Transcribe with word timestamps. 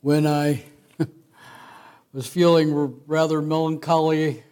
when 0.00 0.26
I 0.26 0.62
was 2.12 2.26
feeling 2.26 3.00
rather 3.06 3.42
melancholy. 3.42 4.42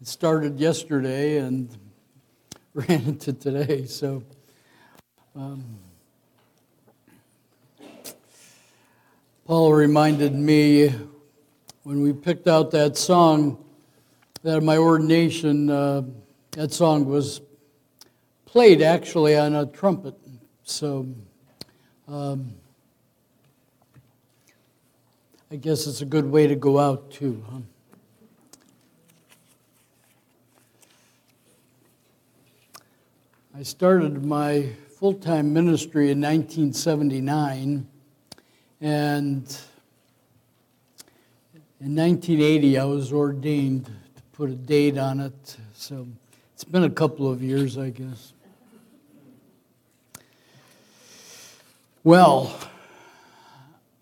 It 0.00 0.06
started 0.06 0.58
yesterday 0.58 1.38
and 1.38 1.76
ran 2.74 3.02
into 3.02 3.32
today. 3.32 3.84
So, 3.84 4.22
um, 5.36 5.64
Paul 9.44 9.72
reminded 9.72 10.34
me 10.34 10.94
when 11.82 12.02
we 12.02 12.12
picked 12.12 12.48
out 12.48 12.70
that 12.70 12.96
song 12.96 13.64
that 14.42 14.56
at 14.58 14.62
my 14.62 14.78
ordination, 14.78 15.68
uh, 15.68 16.02
that 16.52 16.72
song 16.72 17.06
was 17.06 17.40
played 18.46 18.82
actually 18.82 19.36
on 19.36 19.54
a 19.54 19.66
trumpet. 19.66 20.14
So, 20.64 21.06
um, 22.06 22.54
I 25.50 25.56
guess 25.56 25.86
it's 25.86 26.02
a 26.02 26.04
good 26.04 26.30
way 26.30 26.46
to 26.46 26.54
go 26.54 26.78
out, 26.78 27.10
too. 27.10 27.42
Huh? 27.50 27.60
I 33.58 33.62
started 33.62 34.26
my 34.26 34.68
full 34.98 35.14
time 35.14 35.54
ministry 35.54 36.10
in 36.10 36.20
1979, 36.20 37.88
and 38.82 39.58
in 41.80 41.96
1980 41.96 42.78
I 42.78 42.84
was 42.84 43.10
ordained 43.10 43.86
to 43.86 44.22
put 44.32 44.50
a 44.50 44.54
date 44.54 44.98
on 44.98 45.18
it. 45.18 45.56
So 45.72 46.06
it's 46.52 46.64
been 46.64 46.84
a 46.84 46.90
couple 46.90 47.26
of 47.26 47.42
years, 47.42 47.78
I 47.78 47.88
guess. 47.88 48.34
Well, 52.04 52.54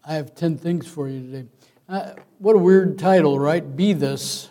I 0.08 0.14
have 0.14 0.36
10 0.36 0.56
things 0.58 0.86
for 0.86 1.08
you 1.08 1.20
today. 1.20 1.48
Uh, 1.88 2.12
what 2.38 2.54
a 2.54 2.58
weird 2.58 2.96
title, 2.96 3.40
right? 3.40 3.76
Be 3.76 3.92
this. 3.92 4.50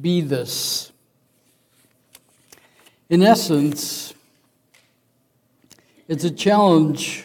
Be 0.00 0.20
this. 0.20 0.92
In 3.10 3.20
essence, 3.20 4.14
it's 6.06 6.22
a 6.22 6.30
challenge 6.30 7.24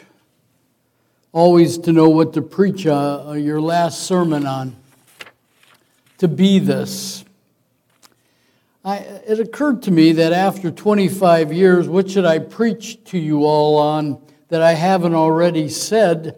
always 1.31 1.77
to 1.77 1.91
know 1.91 2.09
what 2.09 2.33
to 2.33 2.41
preach 2.41 2.87
uh, 2.87 3.35
your 3.37 3.61
last 3.61 4.07
sermon 4.07 4.47
on. 4.47 4.75
To 6.17 6.27
be 6.27 6.57
this. 6.57 7.23
I, 8.83 8.97
it 8.97 9.39
occurred 9.39 9.83
to 9.83 9.91
me 9.91 10.13
that 10.13 10.33
after 10.33 10.71
25 10.71 11.53
years, 11.53 11.87
what 11.87 12.09
should 12.09 12.25
I 12.25 12.39
preach 12.39 13.03
to 13.05 13.19
you 13.19 13.45
all 13.45 13.77
on 13.77 14.19
that 14.47 14.63
I 14.63 14.73
haven't 14.73 15.13
already 15.13 15.69
said? 15.69 16.35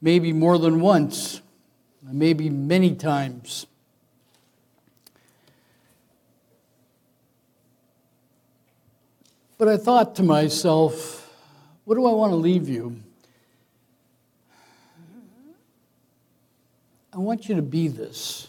Maybe 0.00 0.32
more 0.32 0.58
than 0.58 0.80
once, 0.80 1.42
maybe 2.02 2.50
many 2.50 2.94
times. 2.94 3.66
But 9.58 9.68
I 9.68 9.76
thought 9.76 10.14
to 10.16 10.22
myself, 10.22 11.28
what 11.84 11.96
do 11.96 12.06
I 12.06 12.12
want 12.12 12.30
to 12.32 12.36
leave 12.36 12.68
you? 12.68 13.02
I 17.12 17.18
want 17.18 17.48
you 17.48 17.56
to 17.56 17.62
be 17.62 17.88
this. 17.88 18.48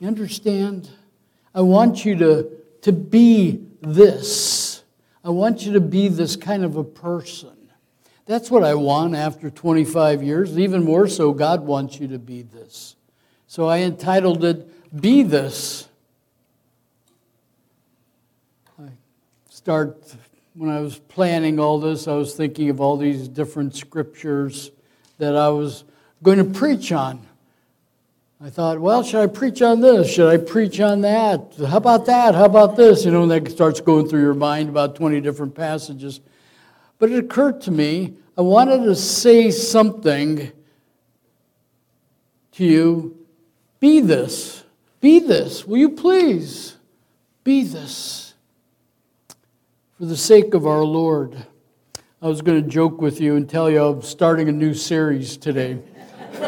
You 0.00 0.08
understand? 0.08 0.90
I 1.54 1.60
want 1.60 2.04
you 2.04 2.16
to, 2.16 2.50
to 2.82 2.92
be 2.92 3.64
this. 3.80 4.82
I 5.24 5.30
want 5.30 5.62
you 5.64 5.72
to 5.74 5.80
be 5.80 6.08
this 6.08 6.34
kind 6.34 6.64
of 6.64 6.76
a 6.76 6.84
person. 6.84 7.55
That's 8.26 8.50
what 8.50 8.64
I 8.64 8.74
want 8.74 9.14
after 9.14 9.50
25 9.50 10.22
years. 10.22 10.58
Even 10.58 10.84
more 10.84 11.06
so, 11.06 11.32
God 11.32 11.62
wants 11.62 12.00
you 12.00 12.08
to 12.08 12.18
be 12.18 12.42
this. 12.42 12.96
So 13.46 13.66
I 13.68 13.78
entitled 13.78 14.44
it, 14.44 15.00
Be 15.00 15.22
This. 15.22 15.88
I 18.80 18.88
start, 19.48 19.96
when 20.54 20.70
I 20.70 20.80
was 20.80 20.98
planning 20.98 21.60
all 21.60 21.78
this, 21.78 22.08
I 22.08 22.14
was 22.14 22.34
thinking 22.34 22.68
of 22.68 22.80
all 22.80 22.96
these 22.96 23.28
different 23.28 23.76
scriptures 23.76 24.72
that 25.18 25.36
I 25.36 25.48
was 25.50 25.84
going 26.22 26.38
to 26.38 26.44
preach 26.44 26.90
on. 26.90 27.24
I 28.40 28.50
thought, 28.50 28.80
well, 28.80 29.02
should 29.02 29.22
I 29.22 29.28
preach 29.28 29.62
on 29.62 29.80
this? 29.80 30.12
Should 30.12 30.28
I 30.28 30.36
preach 30.36 30.80
on 30.80 31.00
that? 31.02 31.54
How 31.68 31.78
about 31.78 32.06
that? 32.06 32.34
How 32.34 32.44
about 32.44 32.76
this? 32.76 33.04
You 33.04 33.12
know, 33.12 33.22
and 33.22 33.30
that 33.30 33.50
starts 33.50 33.80
going 33.80 34.08
through 34.08 34.20
your 34.20 34.34
mind 34.34 34.68
about 34.68 34.96
20 34.96 35.20
different 35.20 35.54
passages. 35.54 36.20
But 36.98 37.10
it 37.10 37.18
occurred 37.18 37.60
to 37.62 37.70
me, 37.70 38.14
I 38.38 38.42
wanted 38.42 38.84
to 38.84 38.94
say 38.94 39.50
something 39.50 40.52
to 42.52 42.64
you. 42.64 43.26
Be 43.80 44.00
this. 44.00 44.64
Be 45.00 45.18
this. 45.20 45.66
Will 45.66 45.78
you 45.78 45.90
please 45.90 46.76
be 47.44 47.64
this 47.64 48.34
for 49.98 50.06
the 50.06 50.16
sake 50.16 50.54
of 50.54 50.66
our 50.66 50.82
Lord? 50.82 51.46
I 52.22 52.28
was 52.28 52.42
going 52.42 52.62
to 52.62 52.68
joke 52.68 53.00
with 53.00 53.20
you 53.20 53.36
and 53.36 53.48
tell 53.48 53.70
you 53.70 53.84
I'm 53.84 54.02
starting 54.02 54.48
a 54.48 54.52
new 54.52 54.74
series 54.74 55.36
today. 55.36 55.78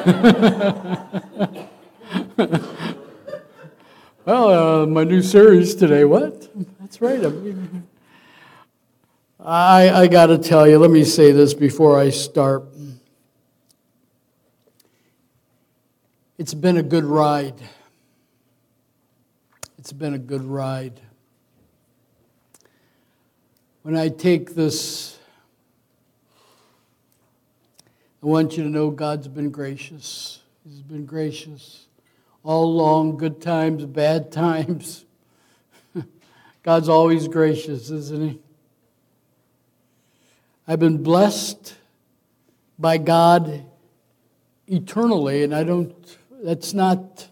well, 4.24 4.82
uh, 4.82 4.86
my 4.86 5.04
new 5.04 5.22
series 5.22 5.74
today. 5.74 6.04
What? 6.04 6.50
That's 6.80 7.00
right. 7.00 7.22
I'm, 7.24 7.87
I, 9.50 10.02
I 10.02 10.08
got 10.08 10.26
to 10.26 10.36
tell 10.36 10.68
you, 10.68 10.78
let 10.78 10.90
me 10.90 11.04
say 11.04 11.32
this 11.32 11.54
before 11.54 11.98
I 11.98 12.10
start. 12.10 12.64
It's 16.36 16.52
been 16.52 16.76
a 16.76 16.82
good 16.82 17.06
ride. 17.06 17.54
It's 19.78 19.90
been 19.90 20.12
a 20.12 20.18
good 20.18 20.44
ride. 20.44 21.00
When 23.80 23.96
I 23.96 24.10
take 24.10 24.54
this, 24.54 25.18
I 28.22 28.26
want 28.26 28.58
you 28.58 28.64
to 28.64 28.68
know 28.68 28.90
God's 28.90 29.28
been 29.28 29.48
gracious. 29.48 30.42
He's 30.62 30.82
been 30.82 31.06
gracious 31.06 31.86
all 32.44 32.66
along, 32.66 33.16
good 33.16 33.40
times, 33.40 33.86
bad 33.86 34.30
times. 34.44 35.06
God's 36.62 36.90
always 36.90 37.28
gracious, 37.28 37.88
isn't 37.88 38.28
He? 38.28 38.40
I've 40.70 40.78
been 40.78 41.02
blessed 41.02 41.74
by 42.78 42.98
God 42.98 43.64
eternally, 44.66 45.42
and 45.42 45.54
I 45.54 45.64
don't, 45.64 45.94
that's 46.44 46.74
not 46.74 47.26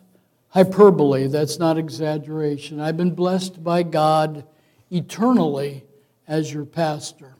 hyperbole, 0.49 1.27
that's 1.27 1.59
not 1.59 1.77
exaggeration. 1.77 2.81
I've 2.81 2.97
been 2.97 3.15
blessed 3.15 3.63
by 3.63 3.83
God 3.83 4.47
eternally 4.91 5.85
as 6.27 6.51
your 6.51 6.65
pastor. 6.65 7.35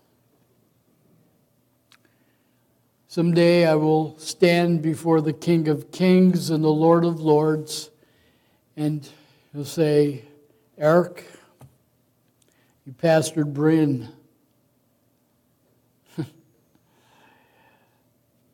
Someday 3.09 3.67
I 3.67 3.77
will 3.77 4.19
stand 4.19 4.83
before 4.83 5.23
the 5.23 5.33
King 5.33 5.67
of 5.67 5.91
Kings 5.93 6.51
and 6.51 6.63
the 6.63 6.69
Lord 6.69 7.07
of 7.07 7.21
Lords, 7.21 7.89
and 8.77 9.09
he'll 9.55 9.65
say, 9.65 10.27
Eric, 10.77 11.25
you 12.85 12.93
pastored 12.93 13.55
Bryn 13.55 14.11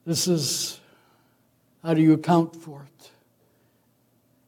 This 0.05 0.27
is 0.27 0.81
how 1.83 1.95
do 1.95 2.03
you 2.03 2.13
account 2.13 2.57
for 2.57 2.83
it? 2.83 3.11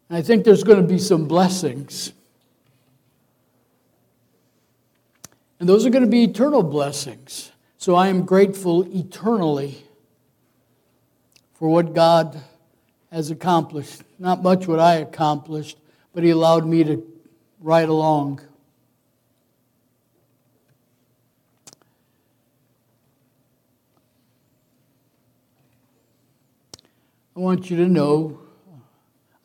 And 0.08 0.18
I 0.18 0.22
think 0.22 0.44
there's 0.44 0.64
going 0.64 0.80
to 0.80 0.86
be 0.86 0.98
some 0.98 1.26
blessings. 1.26 2.12
And 5.58 5.68
those 5.68 5.86
are 5.86 5.90
going 5.90 6.04
to 6.04 6.10
be 6.10 6.24
eternal 6.24 6.62
blessings. 6.62 7.52
So 7.78 7.94
I 7.94 8.08
am 8.08 8.24
grateful 8.24 8.82
eternally 8.96 9.84
for 11.54 11.68
what 11.68 11.94
God 11.94 12.40
has 13.10 13.30
accomplished. 13.30 14.02
Not 14.18 14.42
much 14.42 14.66
what 14.66 14.80
I 14.80 14.96
accomplished, 14.96 15.78
but 16.12 16.24
He 16.24 16.30
allowed 16.30 16.66
me 16.66 16.84
to 16.84 17.02
ride 17.60 17.88
along. 17.88 18.40
I 27.36 27.40
want 27.40 27.68
you 27.70 27.76
to 27.78 27.88
know 27.88 28.38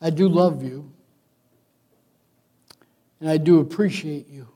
I 0.00 0.10
do 0.10 0.28
love 0.28 0.62
you 0.62 0.90
and 3.20 3.28
I 3.28 3.36
do 3.36 3.60
appreciate 3.60 4.28
you. 4.28 4.48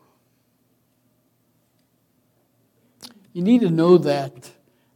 You 3.32 3.42
need 3.42 3.60
to 3.60 3.70
know 3.70 3.98
that. 3.98 4.50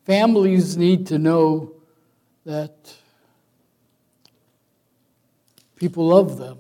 Families 0.05 0.77
need 0.77 1.09
to 1.09 1.19
know 1.19 1.73
that 2.47 2.95
people 5.77 6.07
love 6.09 6.39
them 6.39 6.59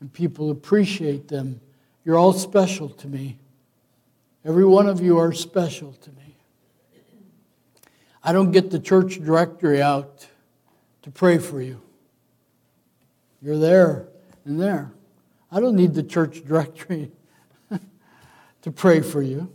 and 0.00 0.12
people 0.12 0.50
appreciate 0.50 1.28
them. 1.28 1.60
You're 2.04 2.16
all 2.16 2.32
special 2.32 2.88
to 2.88 3.06
me. 3.06 3.38
Every 4.44 4.64
one 4.64 4.88
of 4.88 5.00
you 5.00 5.18
are 5.18 5.32
special 5.32 5.92
to 5.92 6.10
me. 6.10 6.36
I 8.22 8.32
don't 8.32 8.50
get 8.50 8.70
the 8.70 8.80
church 8.80 9.22
directory 9.22 9.80
out 9.80 10.26
to 11.04 11.10
pray 11.10 11.36
for 11.36 11.60
you. 11.60 11.82
You're 13.42 13.58
there 13.58 14.08
and 14.46 14.58
there. 14.58 14.90
I 15.52 15.60
don't 15.60 15.76
need 15.76 15.92
the 15.92 16.02
church 16.02 16.42
directory 16.46 17.12
to 18.62 18.72
pray 18.72 19.02
for 19.02 19.20
you. 19.20 19.52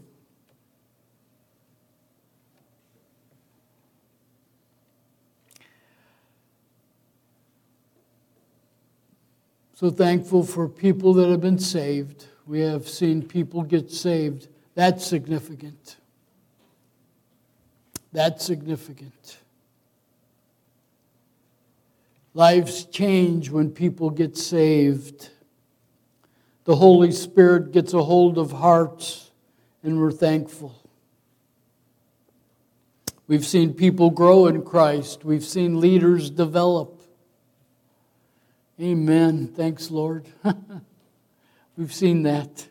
So 9.74 9.90
thankful 9.90 10.44
for 10.44 10.70
people 10.70 11.16
that 11.16 11.30
have 11.30 11.42
been 11.42 11.58
saved. 11.58 12.28
We 12.46 12.60
have 12.60 12.88
seen 12.88 13.24
people 13.24 13.64
get 13.64 13.90
saved. 13.90 14.50
That's 14.76 15.04
significant. 15.04 15.98
That's 18.14 18.46
significant. 18.46 19.40
Lives 22.34 22.86
change 22.86 23.50
when 23.50 23.72
people 23.72 24.10
get 24.10 24.38
saved. 24.38 25.30
The 26.66 26.76
Holy 26.76 27.12
Spirit 27.12 27.72
gets 27.72 27.94
a 27.94 28.04
hold 28.04 28.38
of 28.38 28.52
hearts, 28.52 29.32
and 29.82 30.00
we're 30.00 30.12
thankful. 30.12 30.76
We've 33.28 33.46
seen 33.46 33.74
people 33.74 34.12
grow 34.12 34.48
in 34.48 34.64
Christ, 34.64 35.26
we've 35.26 35.44
seen 35.44 35.80
leaders 35.80 36.30
develop. 36.30 37.02
Amen. 38.82 39.48
Thanks, 39.48 39.92
Lord. 39.92 40.26
We've 41.78 41.94
seen 41.94 42.24
that. 42.24 42.68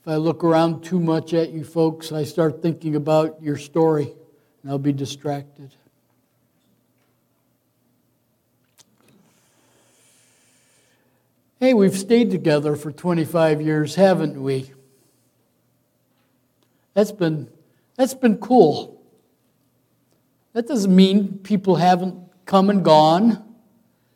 If 0.00 0.08
I 0.08 0.16
look 0.16 0.42
around 0.42 0.84
too 0.84 0.98
much 0.98 1.34
at 1.34 1.50
you 1.50 1.64
folks, 1.64 2.12
I 2.12 2.24
start 2.24 2.62
thinking 2.62 2.96
about 2.96 3.42
your 3.42 3.58
story 3.58 4.14
I'll 4.68 4.78
be 4.78 4.92
distracted. 4.92 5.70
Hey, 11.60 11.72
we've 11.72 11.96
stayed 11.96 12.30
together 12.30 12.76
for 12.76 12.92
25 12.92 13.62
years, 13.62 13.94
haven't 13.94 14.42
we? 14.42 14.70
That's 16.94 17.12
been, 17.12 17.48
that's 17.94 18.14
been 18.14 18.38
cool. 18.38 19.00
That 20.52 20.66
doesn't 20.66 20.94
mean 20.94 21.38
people 21.38 21.76
haven't 21.76 22.16
come 22.44 22.68
and 22.68 22.84
gone, 22.84 23.44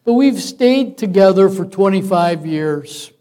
but 0.04 0.14
we've 0.14 0.40
stayed 0.40 0.98
together 0.98 1.48
for 1.48 1.64
25 1.64 2.44
years. 2.44 3.12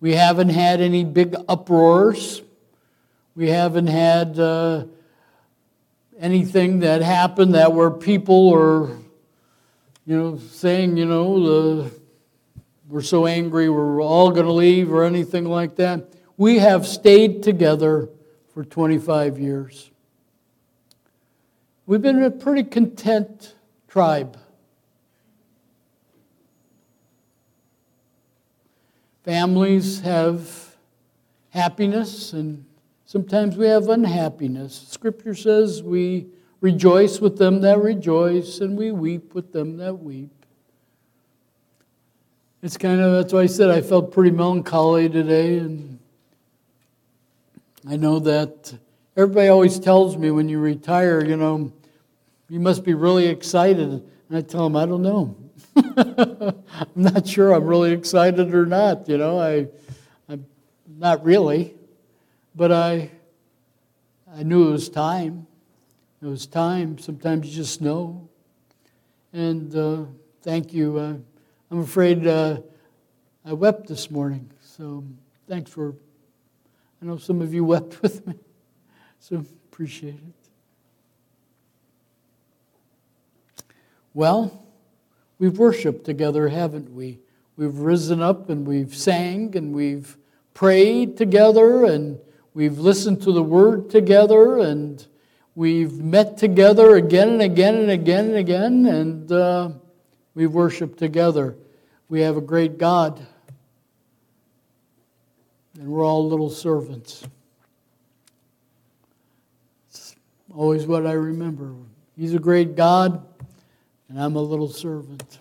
We 0.00 0.14
haven't 0.14 0.50
had 0.50 0.80
any 0.80 1.04
big 1.04 1.34
uproars. 1.48 2.42
We 3.34 3.48
haven't 3.48 3.86
had 3.86 4.38
uh, 4.38 4.84
anything 6.22 6.78
that 6.78 7.02
happened 7.02 7.54
that 7.54 7.72
where 7.72 7.90
people 7.90 8.54
are, 8.54 8.88
you 10.06 10.16
know, 10.16 10.38
saying, 10.38 10.96
you 10.96 11.04
know, 11.04 11.90
we're 12.88 13.02
so 13.02 13.26
angry, 13.26 13.68
we're 13.68 14.00
all 14.00 14.30
going 14.30 14.46
to 14.46 14.52
leave, 14.52 14.92
or 14.92 15.02
anything 15.02 15.44
like 15.44 15.74
that. 15.76 16.12
We 16.36 16.60
have 16.60 16.86
stayed 16.86 17.42
together 17.42 18.08
for 18.54 18.64
25 18.64 19.40
years. 19.40 19.90
We've 21.86 22.00
been 22.00 22.22
a 22.22 22.30
pretty 22.30 22.62
content 22.62 23.56
tribe. 23.88 24.38
Families 29.24 30.00
have 30.00 30.76
happiness 31.50 32.32
and 32.32 32.64
sometimes 33.12 33.58
we 33.58 33.66
have 33.66 33.90
unhappiness. 33.90 34.88
Scripture 34.88 35.34
says 35.34 35.82
we 35.82 36.28
rejoice 36.62 37.20
with 37.20 37.36
them 37.36 37.60
that 37.60 37.78
rejoice 37.78 38.60
and 38.60 38.78
we 38.78 38.90
weep 38.90 39.34
with 39.34 39.52
them 39.52 39.76
that 39.76 39.94
weep. 39.94 40.30
It's 42.62 42.78
kind 42.78 43.02
of, 43.02 43.12
that's 43.12 43.34
why 43.34 43.40
I 43.40 43.46
said 43.46 43.68
I 43.68 43.82
felt 43.82 44.12
pretty 44.12 44.30
melancholy 44.30 45.10
today 45.10 45.58
and 45.58 45.98
I 47.86 47.96
know 47.96 48.18
that 48.20 48.72
Everybody 49.14 49.48
always 49.48 49.78
tells 49.78 50.16
me 50.16 50.30
when 50.30 50.48
you 50.48 50.58
retire, 50.58 51.22
you 51.22 51.36
know, 51.36 51.70
you 52.48 52.60
must 52.60 52.82
be 52.82 52.94
really 52.94 53.26
excited. 53.26 53.90
And 53.90 54.38
I 54.38 54.40
tell 54.40 54.64
them, 54.64 54.74
I 54.74 54.86
don't 54.86 55.02
know. 55.02 55.36
I'm 55.76 56.86
not 56.96 57.26
sure 57.26 57.52
I'm 57.52 57.66
really 57.66 57.92
excited 57.92 58.54
or 58.54 58.64
not, 58.64 59.06
you 59.10 59.18
know. 59.18 59.38
I, 59.38 59.68
I'm 60.30 60.46
not 60.96 61.22
really. 61.26 61.74
But 62.54 62.70
I, 62.70 63.10
I 64.34 64.42
knew 64.42 64.68
it 64.68 64.72
was 64.72 64.88
time. 64.88 65.46
It 66.20 66.26
was 66.26 66.46
time. 66.46 66.98
Sometimes 66.98 67.48
you 67.48 67.54
just 67.54 67.80
know. 67.80 68.28
And 69.32 69.74
uh, 69.74 70.04
thank 70.42 70.74
you. 70.74 70.98
Uh, 70.98 71.16
I'm 71.70 71.80
afraid 71.80 72.26
uh, 72.26 72.60
I 73.44 73.54
wept 73.54 73.86
this 73.86 74.10
morning. 74.10 74.50
So 74.60 75.02
thanks 75.48 75.70
for, 75.70 75.94
I 77.00 77.06
know 77.06 77.16
some 77.16 77.40
of 77.40 77.54
you 77.54 77.64
wept 77.64 78.02
with 78.02 78.26
me. 78.26 78.34
So 79.18 79.44
appreciate 79.72 80.14
it. 80.14 80.42
Well, 84.12 84.66
we've 85.38 85.56
worshiped 85.56 86.04
together, 86.04 86.48
haven't 86.48 86.92
we? 86.92 87.18
We've 87.56 87.78
risen 87.78 88.20
up 88.20 88.50
and 88.50 88.66
we've 88.66 88.94
sang 88.94 89.56
and 89.56 89.74
we've 89.74 90.18
prayed 90.52 91.16
together 91.16 91.84
and 91.84 92.18
we've 92.54 92.78
listened 92.78 93.22
to 93.22 93.32
the 93.32 93.42
word 93.42 93.90
together 93.90 94.58
and 94.58 95.06
we've 95.54 95.98
met 95.98 96.36
together 96.38 96.96
again 96.96 97.28
and 97.28 97.42
again 97.42 97.74
and 97.76 97.90
again 97.90 98.26
and 98.26 98.36
again 98.36 98.86
and 98.86 99.32
uh, 99.32 99.70
we've 100.34 100.52
worshiped 100.52 100.98
together. 100.98 101.56
We 102.08 102.20
have 102.20 102.36
a 102.36 102.42
great 102.42 102.78
God 102.78 103.26
and 105.78 105.88
we're 105.88 106.04
all 106.04 106.28
little 106.28 106.50
servants. 106.50 107.24
It's 109.88 110.14
always 110.54 110.86
what 110.86 111.06
I 111.06 111.12
remember. 111.12 111.74
He's 112.16 112.34
a 112.34 112.38
great 112.38 112.76
God, 112.76 113.26
and 114.08 114.20
I'm 114.20 114.36
a 114.36 114.42
little 114.42 114.68
servant. 114.68 115.38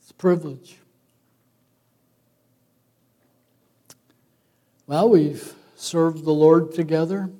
It's 0.00 0.10
a 0.10 0.14
privilege. 0.14 0.76
Well, 4.86 5.08
we've 5.08 5.54
served 5.76 6.26
the 6.26 6.32
Lord 6.32 6.74
together. 6.74 7.30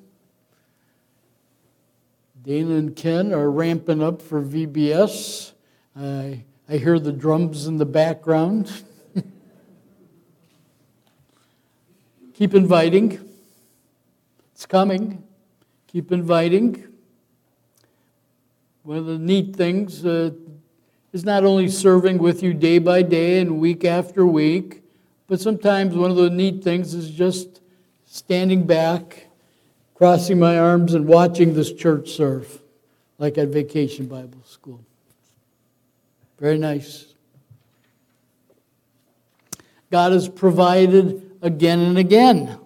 Dana 2.41 2.73
and 2.73 2.95
Ken 2.95 3.31
are 3.33 3.51
ramping 3.51 4.01
up 4.01 4.19
for 4.19 4.41
VBS. 4.41 5.51
I, 5.95 6.43
I 6.67 6.77
hear 6.77 6.97
the 6.97 7.11
drums 7.11 7.67
in 7.67 7.77
the 7.77 7.85
background. 7.85 8.71
Keep 12.33 12.55
inviting. 12.55 13.29
It's 14.53 14.65
coming. 14.65 15.23
Keep 15.85 16.11
inviting. 16.11 16.87
One 18.81 18.97
of 18.97 19.05
the 19.05 19.19
neat 19.19 19.55
things 19.55 20.03
uh, 20.03 20.31
is 21.13 21.23
not 21.23 21.45
only 21.45 21.69
serving 21.69 22.17
with 22.17 22.41
you 22.41 22.55
day 22.55 22.79
by 22.79 23.03
day 23.03 23.37
and 23.39 23.59
week 23.59 23.85
after 23.85 24.25
week, 24.25 24.81
but 25.27 25.39
sometimes 25.39 25.95
one 25.95 26.11
of 26.11 26.17
the 26.17 26.29
neat 26.29 26.63
things 26.63 26.93
is 26.93 27.09
just 27.09 27.61
standing 28.05 28.65
back, 28.65 29.27
crossing 29.95 30.39
my 30.39 30.59
arms, 30.59 30.93
and 30.93 31.07
watching 31.07 31.53
this 31.53 31.73
church 31.73 32.11
serve, 32.11 32.61
like 33.17 33.37
at 33.37 33.49
Vacation 33.49 34.05
Bible 34.05 34.43
School. 34.45 34.83
Very 36.39 36.57
nice. 36.57 37.13
God 39.89 40.11
has 40.11 40.27
provided 40.27 41.37
again 41.41 41.79
and 41.79 41.97
again. 41.97 42.59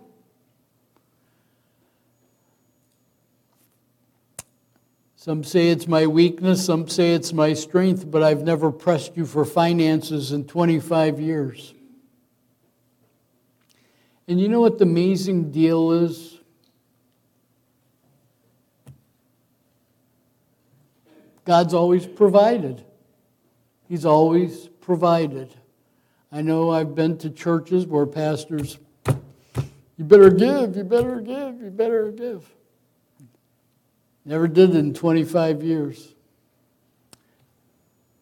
Some 5.15 5.43
say 5.43 5.69
it's 5.69 5.87
my 5.87 6.07
weakness, 6.07 6.65
some 6.65 6.87
say 6.87 7.13
it's 7.13 7.33
my 7.33 7.53
strength, 7.53 8.09
but 8.09 8.23
I've 8.23 8.41
never 8.41 8.71
pressed 8.71 9.15
you 9.15 9.25
for 9.25 9.45
finances 9.45 10.31
in 10.31 10.45
25 10.45 11.19
years. 11.19 11.73
And 14.29 14.39
you 14.39 14.47
know 14.47 14.61
what 14.61 14.77
the 14.77 14.83
amazing 14.83 15.49
deal 15.49 15.91
is? 15.91 16.37
God's 21.45 21.73
always 21.73 22.05
provided. 22.05 22.85
He's 23.87 24.05
always 24.05 24.67
provided. 24.81 25.51
I 26.31 26.43
know 26.43 26.69
I've 26.69 26.93
been 26.93 27.17
to 27.17 27.31
churches 27.31 27.87
where 27.87 28.05
pastors, 28.05 28.77
you 29.07 30.03
better 30.03 30.29
give, 30.29 30.77
you 30.77 30.83
better 30.83 31.19
give, 31.21 31.59
you 31.59 31.71
better 31.71 32.11
give. 32.11 32.47
Never 34.25 34.47
did 34.47 34.75
in 34.75 34.93
25 34.93 35.63
years. 35.63 36.13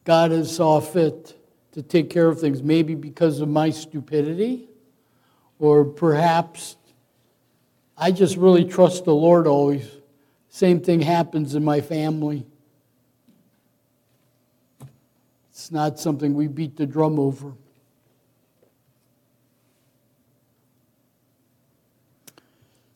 God 0.06 0.32
has 0.32 0.56
saw 0.56 0.80
fit 0.80 1.38
to 1.74 1.82
take 1.82 2.10
care 2.10 2.30
of 2.30 2.40
things, 2.40 2.64
maybe 2.64 2.96
because 2.96 3.42
of 3.42 3.50
my 3.50 3.72
stupidity, 3.72 4.70
or 5.60 5.86
perhaps 5.86 6.78
I 7.98 8.12
just 8.12 8.38
really 8.38 8.66
trust 8.66 9.06
the 9.06 9.16
Lord 9.16 9.48
always. 9.48 9.90
Same 10.50 10.80
thing 10.80 11.02
happens 11.02 11.56
in 11.56 11.64
my 11.64 11.82
family. 11.82 12.46
It's 15.52 15.72
not 15.72 16.00
something 16.00 16.36
we 16.36 16.48
beat 16.48 16.78
the 16.78 16.86
drum 16.86 17.20
over. 17.20 17.54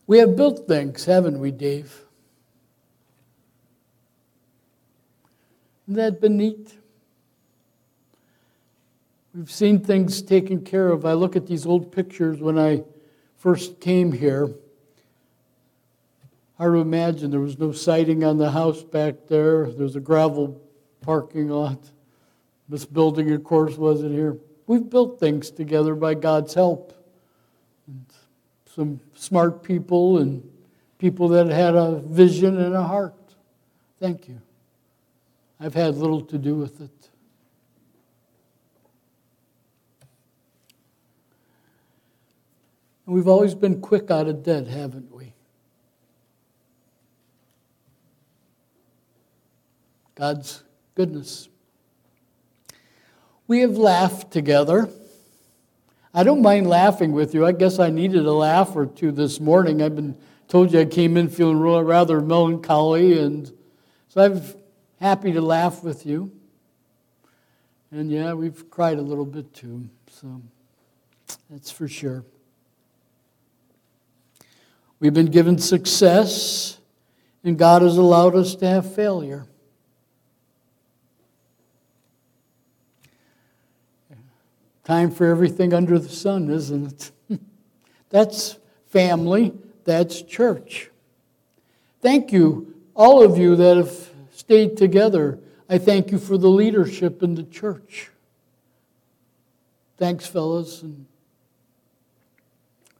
We 0.05 0.19
have 0.19 0.35
built 0.35 0.67
things, 0.67 1.05
haven't 1.05 1.39
we, 1.39 1.51
Dave? 1.51 2.05
Hasn't 5.87 5.97
that 5.97 6.21
been 6.21 6.37
neat? 6.37 6.73
We've 9.33 9.51
seen 9.51 9.79
things 9.79 10.21
taken 10.21 10.61
care 10.61 10.89
of. 10.89 11.05
I 11.05 11.13
look 11.13 11.35
at 11.35 11.47
these 11.47 11.65
old 11.65 11.91
pictures 11.91 12.41
when 12.41 12.59
I 12.59 12.83
first 13.37 13.79
came 13.79 14.11
here. 14.11 14.49
Hard 16.57 16.73
to 16.73 16.79
imagine 16.79 17.31
there 17.31 17.39
was 17.39 17.57
no 17.57 17.71
siding 17.71 18.23
on 18.23 18.37
the 18.37 18.51
house 18.51 18.83
back 18.83 19.27
there. 19.27 19.71
There 19.71 19.83
was 19.83 19.95
a 19.95 20.01
gravel 20.01 20.61
parking 20.99 21.49
lot. 21.49 21.79
This 22.67 22.85
building, 22.85 23.31
of 23.31 23.43
course, 23.43 23.77
wasn't 23.77 24.13
here. 24.13 24.37
We've 24.67 24.89
built 24.89 25.19
things 25.19 25.49
together 25.49 25.95
by 25.95 26.13
God's 26.13 26.53
help. 26.53 26.93
And 27.87 28.05
some 28.75 28.99
smart 29.15 29.63
people 29.63 30.19
and 30.19 30.47
people 30.97 31.29
that 31.29 31.47
had 31.47 31.75
a 31.75 31.99
vision 32.05 32.57
and 32.61 32.75
a 32.75 32.83
heart. 32.83 33.15
Thank 33.99 34.27
you. 34.27 34.39
I've 35.59 35.73
had 35.73 35.95
little 35.95 36.21
to 36.21 36.37
do 36.37 36.55
with 36.55 36.81
it. 36.81 37.00
And 43.05 43.15
we've 43.15 43.27
always 43.27 43.55
been 43.55 43.81
quick 43.81 44.11
out 44.11 44.27
of 44.27 44.43
debt, 44.43 44.67
haven't 44.67 45.13
we? 45.13 45.33
God's 50.15 50.63
goodness. 50.95 51.49
We 53.47 53.61
have 53.61 53.77
laughed 53.77 54.31
together. 54.31 54.87
I 56.13 56.23
don't 56.23 56.41
mind 56.41 56.67
laughing 56.67 57.11
with 57.11 57.33
you. 57.33 57.45
I 57.45 57.53
guess 57.53 57.79
I 57.79 57.89
needed 57.89 58.25
a 58.25 58.33
laugh 58.33 58.75
or 58.75 58.85
two 58.85 59.11
this 59.11 59.39
morning. 59.39 59.81
I've 59.81 59.95
been 59.95 60.15
told 60.47 60.73
you 60.73 60.81
I 60.81 60.85
came 60.85 61.17
in 61.17 61.29
feeling 61.29 61.57
rather 61.59 62.21
melancholy, 62.21 63.17
and 63.17 63.51
so 64.09 64.21
I'm 64.21 64.41
happy 64.99 65.31
to 65.31 65.41
laugh 65.41 65.83
with 65.83 66.05
you. 66.05 66.31
And 67.91 68.11
yeah, 68.11 68.33
we've 68.33 68.69
cried 68.69 68.99
a 68.99 69.01
little 69.01 69.25
bit 69.25 69.53
too, 69.53 69.89
so 70.09 70.41
that's 71.49 71.71
for 71.71 71.87
sure. 71.87 72.23
We've 75.01 75.11
been 75.11 75.31
given 75.31 75.57
success, 75.57 76.77
and 77.43 77.57
God 77.57 77.81
has 77.81 77.97
allowed 77.97 78.35
us 78.35 78.53
to 78.57 78.67
have 78.67 78.93
failure. 78.93 79.47
Time 84.83 85.09
for 85.09 85.25
everything 85.25 85.73
under 85.73 85.97
the 85.97 86.07
sun, 86.07 86.51
isn't 86.51 87.11
it? 87.29 87.39
that's 88.11 88.59
family, 88.89 89.53
that's 89.85 90.21
church. 90.21 90.91
Thank 92.01 92.31
you, 92.31 92.75
all 92.95 93.23
of 93.23 93.39
you 93.39 93.55
that 93.55 93.77
have 93.77 94.09
stayed 94.31 94.77
together. 94.77 95.39
I 95.67 95.79
thank 95.79 96.11
you 96.11 96.19
for 96.19 96.37
the 96.37 96.49
leadership 96.49 97.23
in 97.23 97.33
the 97.33 97.43
church. 97.43 98.11
Thanks, 99.97 100.27
fellas, 100.27 100.83
and 100.83 101.07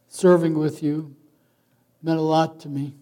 serving 0.07 0.57
with 0.57 0.81
you 0.81 1.15
meant 2.01 2.19
a 2.19 2.23
lot 2.23 2.59
to 2.61 2.69
me. 2.69 2.93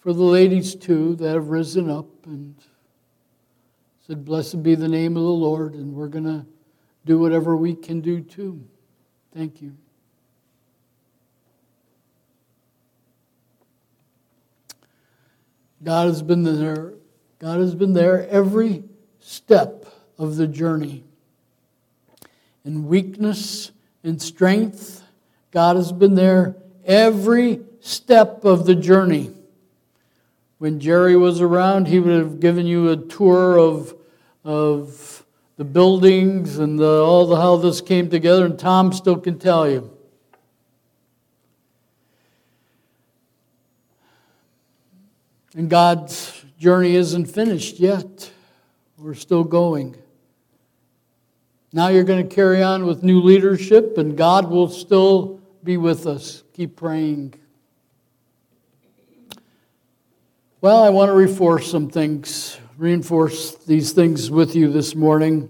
For 0.00 0.12
the 0.12 0.22
ladies, 0.22 0.74
too, 0.74 1.14
that 1.16 1.34
have 1.34 1.48
risen 1.48 1.88
up 1.88 2.06
and 2.26 2.54
said, 4.06 4.24
Blessed 4.24 4.62
be 4.62 4.74
the 4.74 4.88
name 4.88 5.16
of 5.16 5.22
the 5.22 5.28
Lord, 5.28 5.74
and 5.74 5.94
we're 5.94 6.08
going 6.08 6.24
to 6.24 6.44
do 7.06 7.18
whatever 7.18 7.56
we 7.56 7.74
can 7.74 8.00
do, 8.00 8.20
too. 8.20 8.62
Thank 9.34 9.62
you. 9.62 9.74
God 15.82 16.06
has 16.06 16.22
been 16.22 16.42
there. 16.42 16.94
God 17.38 17.60
has 17.60 17.74
been 17.74 17.92
there 17.92 18.26
every 18.28 18.84
step 19.20 19.86
of 20.18 20.36
the 20.36 20.46
journey. 20.46 21.04
In 22.64 22.86
weakness, 22.86 23.70
in 24.02 24.18
strength, 24.18 25.02
God 25.50 25.76
has 25.76 25.92
been 25.92 26.14
there 26.14 26.56
every 26.86 27.60
step 27.80 28.44
of 28.44 28.66
the 28.66 28.74
journey. 28.74 29.30
When 30.58 30.80
Jerry 30.80 31.16
was 31.16 31.40
around, 31.40 31.88
he 31.88 32.00
would 32.00 32.16
have 32.16 32.40
given 32.40 32.66
you 32.66 32.90
a 32.90 32.96
tour 32.96 33.58
of, 33.58 33.94
of 34.44 35.26
the 35.56 35.64
buildings 35.64 36.58
and 36.58 36.78
the, 36.78 37.02
all 37.02 37.26
the, 37.26 37.36
how 37.36 37.56
this 37.56 37.80
came 37.80 38.08
together, 38.08 38.46
and 38.46 38.58
Tom 38.58 38.92
still 38.92 39.16
can 39.18 39.38
tell 39.38 39.68
you. 39.68 39.90
And 45.56 45.68
God's 45.68 46.44
journey 46.58 46.96
isn't 46.96 47.26
finished 47.26 47.78
yet. 47.78 48.32
We're 48.96 49.14
still 49.14 49.44
going. 49.44 49.96
Now 51.72 51.88
you're 51.88 52.04
going 52.04 52.26
to 52.26 52.34
carry 52.34 52.62
on 52.62 52.86
with 52.86 53.02
new 53.02 53.20
leadership, 53.20 53.98
and 53.98 54.16
God 54.16 54.48
will 54.48 54.68
still 54.68 55.40
be 55.64 55.76
with 55.76 56.06
us. 56.06 56.43
Keep 56.54 56.76
praying. 56.76 57.34
Well, 60.60 60.84
I 60.84 60.88
want 60.88 61.08
to 61.08 61.12
reinforce 61.12 61.68
some 61.68 61.90
things, 61.90 62.60
reinforce 62.78 63.56
these 63.64 63.90
things 63.90 64.30
with 64.30 64.54
you 64.54 64.70
this 64.70 64.94
morning 64.94 65.48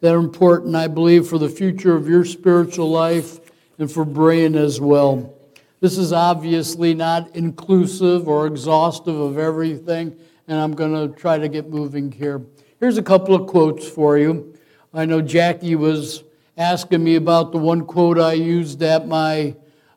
that 0.00 0.14
are 0.14 0.18
important, 0.18 0.74
I 0.74 0.88
believe, 0.88 1.26
for 1.26 1.36
the 1.36 1.50
future 1.50 1.94
of 1.94 2.08
your 2.08 2.24
spiritual 2.24 2.90
life 2.90 3.38
and 3.78 3.92
for 3.92 4.06
Berean 4.06 4.56
as 4.56 4.80
well. 4.80 5.34
This 5.80 5.98
is 5.98 6.10
obviously 6.14 6.94
not 6.94 7.36
inclusive 7.36 8.26
or 8.26 8.46
exhaustive 8.46 9.20
of 9.20 9.36
everything, 9.36 10.16
and 10.48 10.58
I'm 10.58 10.72
going 10.72 10.94
to 10.94 11.14
try 11.14 11.36
to 11.36 11.50
get 11.50 11.68
moving 11.68 12.10
here. 12.10 12.40
Here's 12.80 12.96
a 12.96 13.02
couple 13.02 13.34
of 13.34 13.46
quotes 13.46 13.86
for 13.86 14.16
you. 14.16 14.56
I 14.94 15.04
know 15.04 15.20
Jackie 15.20 15.76
was 15.76 16.24
asking 16.56 17.04
me 17.04 17.16
about 17.16 17.52
the 17.52 17.58
one 17.58 17.84
quote 17.84 18.18
I 18.18 18.32
used 18.32 18.82
at 18.82 19.06
my 19.06 19.54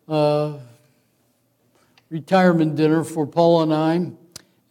uh, 0.09 0.57
retirement 2.09 2.75
dinner 2.75 3.03
for 3.03 3.25
Paula 3.25 3.63
and 3.63 3.73
I. 3.73 4.11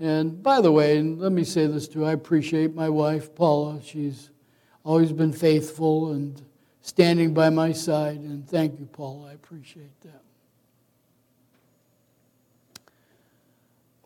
And 0.01 0.43
by 0.43 0.61
the 0.61 0.71
way, 0.71 1.01
let 1.01 1.33
me 1.33 1.45
say 1.45 1.67
this 1.67 1.89
too 1.89 2.05
I 2.05 2.13
appreciate 2.13 2.75
my 2.75 2.89
wife, 2.89 3.35
Paula. 3.35 3.81
She's 3.83 4.31
always 4.85 5.13
been 5.13 5.33
faithful 5.33 6.13
and 6.13 6.41
standing 6.83 7.35
by 7.35 7.51
my 7.51 7.73
side. 7.73 8.19
And 8.19 8.49
thank 8.49 8.79
you, 8.79 8.87
Paula. 8.87 9.31
I 9.31 9.33
appreciate 9.33 10.01
that. 10.03 10.23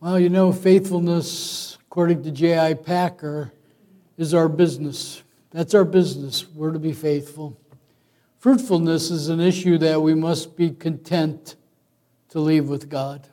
Well, 0.01 0.19
you 0.19 0.31
know, 0.31 0.53
faithfulness, 0.53 1.79
according 1.87 2.25
to 2.25 2.33
J.I. 2.33 2.75
Packer, 2.75 3.53
is 4.19 4.35
our 4.35 4.49
business. 4.49 5.23
That's 5.51 5.75
our 5.75 5.85
business. 5.85 6.49
We're 6.49 6.73
to 6.73 6.79
be 6.79 6.93
faithful. 6.93 7.57
Fruitfulness 8.43 9.13
is 9.13 9.29
an 9.29 9.39
issue 9.39 9.79
that 9.79 10.03
we 10.03 10.15
must 10.15 10.57
be 10.57 10.71
content 10.71 11.55
to 12.29 12.41
leave 12.41 12.69
with 12.69 12.89
God. 12.89 13.29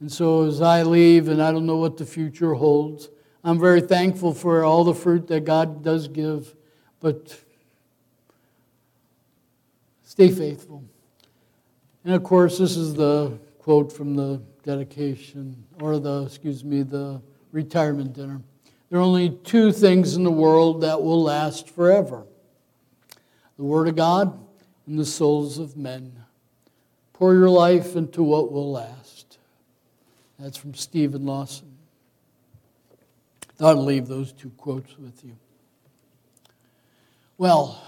And 0.00 0.10
so 0.10 0.46
as 0.46 0.62
I 0.62 0.82
leave, 0.82 1.28
and 1.28 1.42
I 1.42 1.52
don't 1.52 1.66
know 1.66 1.76
what 1.76 1.98
the 1.98 2.06
future 2.06 2.54
holds, 2.54 3.10
I'm 3.44 3.60
very 3.60 3.82
thankful 3.82 4.32
for 4.32 4.64
all 4.64 4.82
the 4.82 4.94
fruit 4.94 5.26
that 5.26 5.44
God 5.44 5.84
does 5.84 6.08
give, 6.08 6.54
but 7.00 7.38
stay 10.04 10.30
faithful. 10.30 10.82
And 12.02 12.14
of 12.14 12.22
course, 12.22 12.56
this 12.56 12.78
is 12.78 12.94
the 12.94 13.38
quote 13.58 13.92
from 13.92 14.16
the 14.16 14.40
dedication, 14.62 15.66
or 15.82 15.98
the, 15.98 16.22
excuse 16.22 16.64
me, 16.64 16.82
the 16.82 17.20
retirement 17.52 18.14
dinner. 18.14 18.40
There 18.88 18.98
are 18.98 19.02
only 19.02 19.36
two 19.44 19.70
things 19.70 20.16
in 20.16 20.24
the 20.24 20.30
world 20.30 20.80
that 20.80 21.02
will 21.02 21.22
last 21.22 21.68
forever 21.68 22.24
the 23.56 23.64
Word 23.64 23.88
of 23.88 23.96
God 23.96 24.38
and 24.86 24.98
the 24.98 25.06
souls 25.06 25.58
of 25.58 25.76
men. 25.76 26.12
Pour 27.12 27.34
your 27.34 27.48
life 27.48 27.96
into 27.96 28.22
what 28.22 28.52
will 28.52 28.72
last. 28.72 29.38
That's 30.38 30.56
from 30.56 30.74
Stephen 30.74 31.24
Lawson. 31.24 31.76
Thought 33.56 33.78
I'd 33.78 33.82
leave 33.82 34.06
those 34.06 34.32
two 34.32 34.50
quotes 34.50 34.98
with 34.98 35.24
you. 35.24 35.36
Well, 37.38 37.82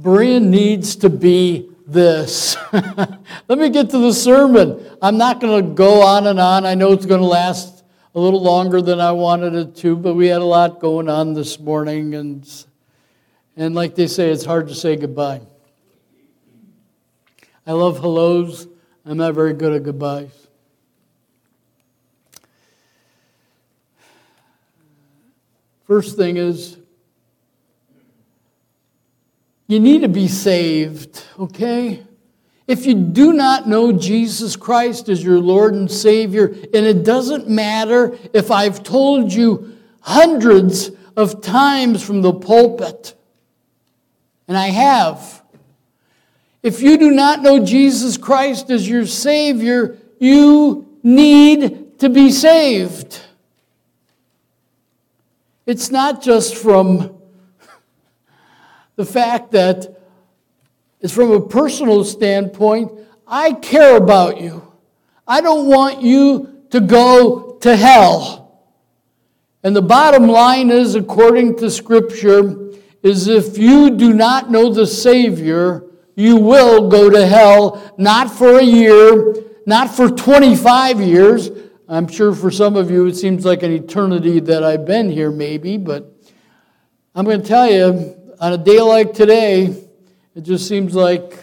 Berean 0.00 0.44
needs 0.48 0.96
to 0.96 1.08
be 1.08 1.70
this. 1.86 2.56
Let 2.72 3.58
me 3.58 3.70
get 3.70 3.90
to 3.90 3.98
the 3.98 4.12
sermon. 4.12 4.84
I'm 5.00 5.16
not 5.16 5.40
going 5.40 5.64
to 5.64 5.74
go 5.74 6.02
on 6.02 6.26
and 6.26 6.40
on. 6.40 6.66
I 6.66 6.74
know 6.74 6.92
it's 6.92 7.06
going 7.06 7.20
to 7.20 7.26
last 7.26 7.84
a 8.14 8.20
little 8.20 8.42
longer 8.42 8.82
than 8.82 9.00
I 9.00 9.12
wanted 9.12 9.54
it 9.54 9.76
to, 9.76 9.96
but 9.96 10.14
we 10.14 10.26
had 10.26 10.40
a 10.40 10.44
lot 10.44 10.80
going 10.80 11.08
on 11.08 11.34
this 11.34 11.58
morning, 11.58 12.14
and 12.14 12.64
and 13.56 13.74
like 13.74 13.94
they 13.94 14.06
say, 14.06 14.30
it's 14.30 14.44
hard 14.44 14.68
to 14.68 14.74
say 14.74 14.96
goodbye. 14.96 15.40
I 17.66 17.72
love 17.72 18.00
hellos. 18.00 18.68
I'm 19.06 19.16
not 19.16 19.34
very 19.34 19.52
good 19.52 19.72
at 19.72 19.82
goodbyes. 19.82 20.48
First 25.86 26.16
thing 26.16 26.38
is, 26.38 26.78
you 29.66 29.80
need 29.80 30.00
to 30.02 30.08
be 30.08 30.28
saved, 30.28 31.22
okay? 31.38 32.02
If 32.66 32.86
you 32.86 32.94
do 32.94 33.34
not 33.34 33.68
know 33.68 33.92
Jesus 33.92 34.56
Christ 34.56 35.08
as 35.10 35.22
your 35.22 35.38
Lord 35.38 35.74
and 35.74 35.90
Savior, 35.90 36.46
and 36.46 36.86
it 36.86 37.04
doesn't 37.04 37.48
matter 37.48 38.16
if 38.32 38.50
I've 38.50 38.82
told 38.82 39.32
you 39.32 39.76
hundreds 40.00 40.90
of 41.16 41.42
times 41.42 42.02
from 42.02 42.22
the 42.22 42.32
pulpit, 42.32 43.14
and 44.48 44.56
I 44.56 44.68
have. 44.68 45.42
If 46.62 46.80
you 46.80 46.96
do 46.96 47.10
not 47.10 47.42
know 47.42 47.64
Jesus 47.64 48.16
Christ 48.16 48.70
as 48.70 48.88
your 48.88 49.06
Savior, 49.06 49.98
you 50.18 50.98
need 51.02 51.98
to 51.98 52.08
be 52.08 52.30
saved. 52.30 53.20
It's 55.66 55.90
not 55.90 56.22
just 56.22 56.56
from 56.56 57.16
the 58.96 59.04
fact 59.04 59.52
that 59.52 60.00
it's 61.00 61.12
from 61.12 61.32
a 61.32 61.40
personal 61.40 62.04
standpoint. 62.04 62.92
I 63.26 63.52
care 63.52 63.96
about 63.96 64.40
you. 64.40 64.72
I 65.26 65.40
don't 65.40 65.66
want 65.66 66.02
you 66.02 66.62
to 66.70 66.80
go 66.80 67.58
to 67.60 67.76
hell. 67.76 68.62
And 69.62 69.74
the 69.74 69.82
bottom 69.82 70.28
line 70.28 70.70
is, 70.70 70.94
according 70.94 71.56
to 71.58 71.70
Scripture, 71.70 72.72
is 73.04 73.28
if 73.28 73.58
you 73.58 73.90
do 73.90 74.14
not 74.14 74.50
know 74.50 74.72
the 74.72 74.86
Savior, 74.86 75.84
you 76.16 76.36
will 76.36 76.88
go 76.88 77.10
to 77.10 77.26
hell, 77.26 77.94
not 77.98 78.30
for 78.30 78.58
a 78.58 78.64
year, 78.64 79.34
not 79.66 79.94
for 79.94 80.08
25 80.08 81.00
years. 81.00 81.50
I'm 81.86 82.08
sure 82.08 82.34
for 82.34 82.50
some 82.50 82.76
of 82.76 82.90
you 82.90 83.06
it 83.06 83.14
seems 83.14 83.44
like 83.44 83.62
an 83.62 83.72
eternity 83.72 84.40
that 84.40 84.64
I've 84.64 84.86
been 84.86 85.10
here, 85.10 85.30
maybe, 85.30 85.76
but 85.76 86.10
I'm 87.14 87.26
going 87.26 87.42
to 87.42 87.46
tell 87.46 87.70
you, 87.70 88.16
on 88.40 88.54
a 88.54 88.58
day 88.58 88.80
like 88.80 89.12
today, 89.12 89.86
it 90.34 90.40
just 90.40 90.66
seems 90.66 90.94
like 90.94 91.38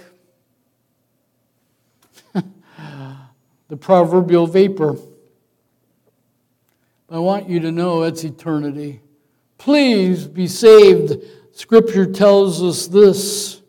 the 2.34 3.78
proverbial 3.80 4.48
vapor. 4.48 4.98
I 7.08 7.20
want 7.20 7.48
you 7.48 7.60
to 7.60 7.72
know 7.72 8.02
it's 8.02 8.24
eternity. 8.24 9.02
Please 9.60 10.28
be 10.28 10.48
saved. 10.48 11.24
Scripture 11.54 12.06
tells 12.06 12.64
us 12.64 12.88
this 12.88 13.62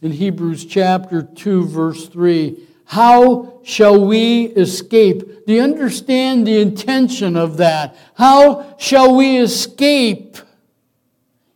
in 0.00 0.12
Hebrews 0.12 0.64
chapter 0.64 1.22
2, 1.22 1.66
verse 1.66 2.08
3. 2.08 2.66
How 2.86 3.60
shall 3.64 4.04
we 4.04 4.46
escape? 4.46 5.46
Do 5.46 5.52
you 5.52 5.62
understand 5.62 6.46
the 6.46 6.60
intention 6.60 7.36
of 7.36 7.56
that? 7.58 7.96
How 8.14 8.76
shall 8.78 9.14
we 9.14 9.38
escape 9.38 10.38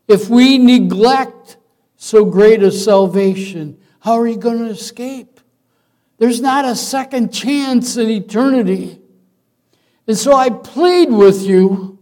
if 0.09 0.29
we 0.29 0.59
neglect 0.59 1.57
so 1.97 2.25
great 2.25 2.63
a 2.63 2.73
salvation? 2.73 3.79
How 4.01 4.19
are 4.19 4.27
you 4.27 4.37
going 4.37 4.59
to 4.59 4.71
escape? 4.71 5.41
There's 6.19 6.41
not 6.41 6.65
a 6.65 6.75
second 6.75 7.33
chance 7.33 7.97
in 7.97 8.11
eternity. 8.11 9.01
And 10.07 10.19
so 10.19 10.35
I 10.35 10.51
plead 10.51 11.11
with 11.11 11.43
you, 11.43 11.99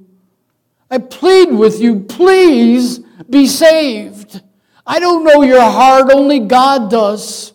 I 0.91 0.99
plead 0.99 1.53
with 1.53 1.81
you, 1.81 2.01
please 2.01 3.01
be 3.29 3.47
saved. 3.47 4.43
I 4.87 5.01
don't 5.01 5.25
know 5.25 5.43
your 5.43 5.61
heart, 5.61 6.11
only 6.13 6.41
God 6.41 6.91
does. 6.91 7.53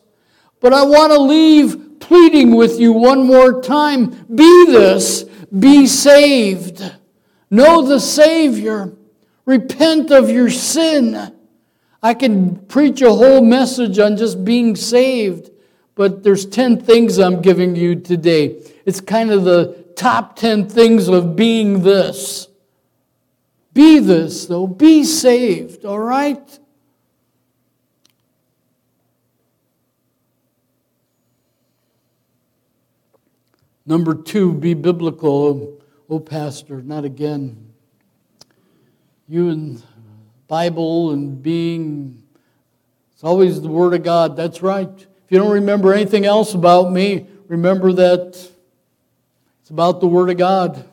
But 0.59 0.73
I 0.73 0.83
want 0.83 1.11
to 1.11 1.19
leave 1.19 1.99
pleading 1.99 2.55
with 2.55 2.79
you 2.79 2.93
one 2.93 3.25
more 3.25 3.61
time. 3.61 4.11
Be 4.33 4.65
this, 4.67 5.23
be 5.57 5.87
saved. 5.87 6.83
Know 7.49 7.81
the 7.85 7.99
Savior. 7.99 8.93
Repent 9.45 10.11
of 10.11 10.29
your 10.29 10.49
sin. 10.49 11.33
I 12.01 12.13
can 12.13 12.57
preach 12.65 13.01
a 13.01 13.13
whole 13.13 13.43
message 13.43 13.99
on 13.99 14.17
just 14.17 14.43
being 14.43 14.75
saved, 14.75 15.51
but 15.95 16.23
there's 16.23 16.45
10 16.45 16.81
things 16.81 17.17
I'm 17.17 17.41
giving 17.41 17.75
you 17.75 17.95
today. 17.95 18.61
It's 18.85 18.99
kind 18.99 19.31
of 19.31 19.43
the 19.43 19.85
top 19.95 20.35
10 20.35 20.67
things 20.67 21.07
of 21.07 21.35
being 21.35 21.83
this. 21.83 22.47
Be 23.73 23.99
this, 23.99 24.45
though. 24.45 24.67
Be 24.67 25.03
saved, 25.03 25.83
all 25.83 25.99
right? 25.99 26.59
Number 33.85 34.13
two, 34.13 34.53
be 34.53 34.73
biblical. 34.73 35.81
Oh, 36.09 36.19
Pastor, 36.19 36.81
not 36.81 37.03
again. 37.03 37.73
You 39.27 39.49
and 39.49 39.83
Bible 40.47 41.11
and 41.11 41.41
being, 41.41 42.23
it's 43.11 43.23
always 43.23 43.61
the 43.61 43.67
Word 43.67 43.93
of 43.93 44.03
God. 44.03 44.37
That's 44.37 44.61
right. 44.61 44.89
If 44.95 45.31
you 45.31 45.39
don't 45.39 45.51
remember 45.51 45.93
anything 45.93 46.25
else 46.25 46.53
about 46.53 46.91
me, 46.91 47.27
remember 47.47 47.91
that 47.93 48.49
it's 49.61 49.69
about 49.69 49.99
the 49.99 50.07
Word 50.07 50.29
of 50.29 50.37
God. 50.37 50.85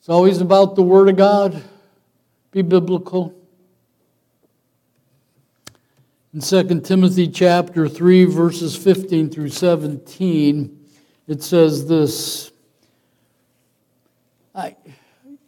It's 0.00 0.08
always 0.08 0.40
about 0.40 0.76
the 0.76 0.82
Word 0.82 1.10
of 1.10 1.16
God. 1.16 1.62
Be 2.52 2.62
biblical. 2.62 3.34
In 6.32 6.40
2 6.40 6.80
Timothy 6.80 7.28
chapter 7.28 7.86
3, 7.86 8.24
verses 8.24 8.74
15 8.74 9.28
through 9.28 9.50
17, 9.50 10.86
it 11.28 11.42
says 11.42 11.86
this. 11.86 12.50
I, 14.54 14.74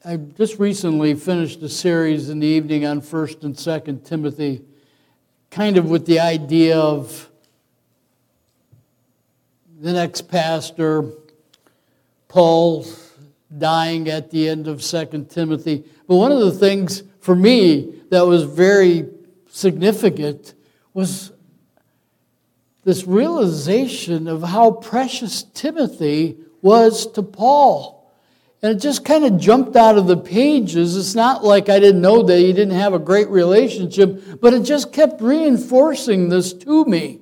I 0.05 0.17
just 0.17 0.59
recently 0.59 1.15
finished 1.15 1.63
a 1.63 1.69
series 1.71 2.29
in 2.29 2.39
the 2.39 2.47
evening 2.47 2.85
on 2.85 3.01
1st 3.01 3.45
and 3.45 3.55
2nd 3.55 4.05
Timothy, 4.05 4.61
kind 5.51 5.79
of 5.79 5.89
with 5.89 6.05
the 6.05 6.21
idea 6.21 6.79
of 6.79 7.31
the 9.81 9.95
next 9.95 10.29
pastor, 10.29 11.11
Paul, 12.29 12.85
dying 13.59 14.09
at 14.09 14.31
the 14.31 14.49
end 14.49 14.69
of 14.69 14.79
2nd 14.79 15.31
Timothy. 15.31 15.85
But 16.07 16.17
one 16.17 16.33
of 16.33 16.41
the 16.41 16.53
things 16.53 17.03
for 17.21 17.35
me 17.35 18.03
that 18.11 18.27
was 18.27 18.45
very 18.45 19.09
significant 19.49 20.55
was 20.95 21.33
this 22.85 23.07
realization 23.07 24.27
of 24.27 24.43
how 24.43 24.73
precious 24.73 25.43
Timothy 25.43 26.37
was 26.61 27.07
to 27.13 27.23
Paul. 27.23 28.11
And 28.63 28.77
it 28.77 28.81
just 28.81 29.05
kind 29.05 29.25
of 29.25 29.39
jumped 29.39 29.75
out 29.75 29.99
of 29.99 30.07
the 30.07 30.17
pages. 30.17 30.97
It's 30.97 31.15
not 31.15 31.45
like 31.45 31.69
I 31.69 31.81
didn't 31.81 32.01
know 32.01 32.23
that 32.23 32.39
he 32.39 32.53
didn't 32.53 32.75
have 32.75 32.95
a 32.95 32.99
great 32.99 33.29
relationship, 33.29 34.41
but 34.41 34.55
it 34.55 34.63
just 34.63 34.93
kept 34.93 35.21
reinforcing 35.21 36.29
this 36.29 36.53
to 36.53 36.85
me. 36.85 37.21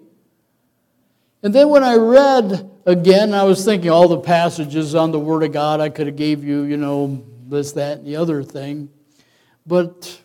And 1.42 1.54
then 1.54 1.70
when 1.70 1.82
I 1.82 1.96
read 1.96 2.70
again, 2.86 3.34
I 3.34 3.44
was 3.44 3.64
thinking 3.64 3.90
all 3.90 4.08
the 4.08 4.20
passages 4.20 4.94
on 4.94 5.10
the 5.10 5.18
Word 5.18 5.42
of 5.42 5.52
God, 5.52 5.80
I 5.80 5.88
could 5.88 6.06
have 6.06 6.16
gave 6.16 6.44
you, 6.44 6.62
you 6.62 6.76
know, 6.76 7.24
this, 7.48 7.72
that, 7.72 7.98
and 7.98 8.06
the 8.06 8.16
other 8.16 8.42
thing. 8.42 8.88
But 9.66 10.20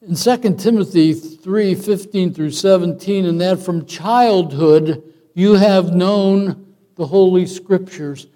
in 0.00 0.14
2 0.14 0.54
Timothy 0.56 1.12
3 1.12 1.74
15 1.74 2.34
through 2.34 2.50
17, 2.50 3.26
and 3.26 3.40
that 3.40 3.60
from 3.60 3.86
childhood 3.86 5.02
you 5.34 5.54
have 5.54 5.94
known 5.94 6.74
the 6.96 7.06
Holy 7.06 7.46
Scriptures. 7.46 8.26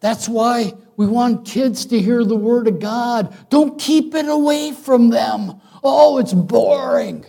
That's 0.00 0.28
why 0.28 0.72
we 0.96 1.06
want 1.06 1.46
kids 1.46 1.86
to 1.86 2.00
hear 2.00 2.24
the 2.24 2.36
Word 2.36 2.68
of 2.68 2.80
God. 2.80 3.36
Don't 3.50 3.78
keep 3.78 4.14
it 4.14 4.28
away 4.28 4.72
from 4.72 5.10
them. 5.10 5.60
Oh, 5.84 6.18
it's 6.18 6.32
boring. 6.32 7.24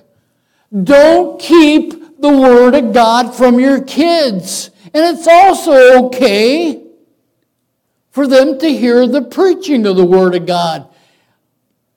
Don't 0.84 1.40
keep 1.40 2.03
the 2.24 2.30
Word 2.30 2.74
of 2.74 2.94
God 2.94 3.36
from 3.36 3.60
your 3.60 3.84
kids. 3.84 4.72
And 4.94 5.16
it's 5.16 5.28
also 5.28 6.06
okay 6.06 6.82
for 8.12 8.26
them 8.26 8.58
to 8.60 8.70
hear 8.70 9.06
the 9.06 9.22
preaching 9.22 9.86
of 9.86 9.98
the 9.98 10.06
Word 10.06 10.34
of 10.34 10.46
God. 10.46 10.88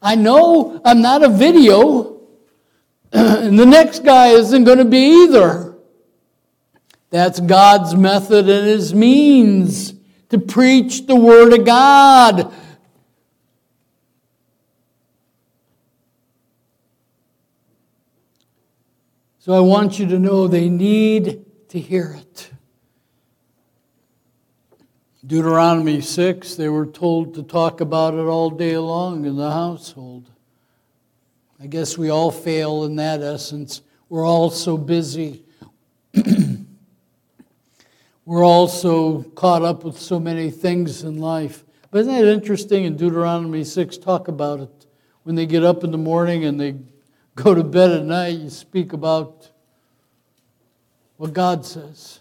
I 0.02 0.16
know 0.16 0.80
I'm 0.84 1.00
not 1.00 1.22
a 1.22 1.28
video, 1.28 2.20
and 3.12 3.56
the 3.56 3.66
next 3.66 4.04
guy 4.04 4.28
isn't 4.30 4.64
going 4.64 4.78
to 4.78 4.84
be 4.84 5.24
either. 5.24 5.76
That's 7.10 7.38
God's 7.38 7.94
method 7.94 8.48
and 8.48 8.66
his 8.66 8.92
means 8.92 9.94
to 10.30 10.38
preach 10.38 11.06
the 11.06 11.14
Word 11.14 11.52
of 11.52 11.64
God. 11.64 12.52
So 19.46 19.52
I 19.52 19.60
want 19.60 20.00
you 20.00 20.08
to 20.08 20.18
know 20.18 20.48
they 20.48 20.68
need 20.68 21.44
to 21.68 21.78
hear 21.78 22.18
it. 22.18 22.50
Deuteronomy 25.24 26.00
6, 26.00 26.56
they 26.56 26.68
were 26.68 26.86
told 26.86 27.34
to 27.34 27.44
talk 27.44 27.80
about 27.80 28.14
it 28.14 28.26
all 28.26 28.50
day 28.50 28.76
long 28.76 29.24
in 29.24 29.36
the 29.36 29.52
household. 29.52 30.28
I 31.60 31.68
guess 31.68 31.96
we 31.96 32.10
all 32.10 32.32
fail 32.32 32.86
in 32.86 32.96
that 32.96 33.22
essence. 33.22 33.82
We're 34.08 34.26
all 34.26 34.50
so 34.50 34.76
busy. 34.76 35.44
We're 38.24 38.44
all 38.44 38.66
so 38.66 39.22
caught 39.36 39.62
up 39.62 39.84
with 39.84 39.96
so 39.96 40.18
many 40.18 40.50
things 40.50 41.04
in 41.04 41.20
life. 41.20 41.64
But 41.92 42.00
isn't 42.00 42.14
it 42.16 42.26
interesting 42.26 42.82
in 42.82 42.96
Deuteronomy 42.96 43.62
6, 43.62 43.96
talk 43.98 44.26
about 44.26 44.58
it. 44.58 44.86
When 45.22 45.36
they 45.36 45.46
get 45.46 45.62
up 45.62 45.84
in 45.84 45.92
the 45.92 45.98
morning 45.98 46.44
and 46.44 46.60
they 46.60 46.74
go 47.36 47.54
to 47.54 47.62
bed 47.62 47.90
at 47.90 48.04
night, 48.04 48.38
you 48.38 48.50
speak 48.50 48.92
about 48.92 49.50
what 51.18 51.32
God 51.32 51.64
says. 51.64 52.20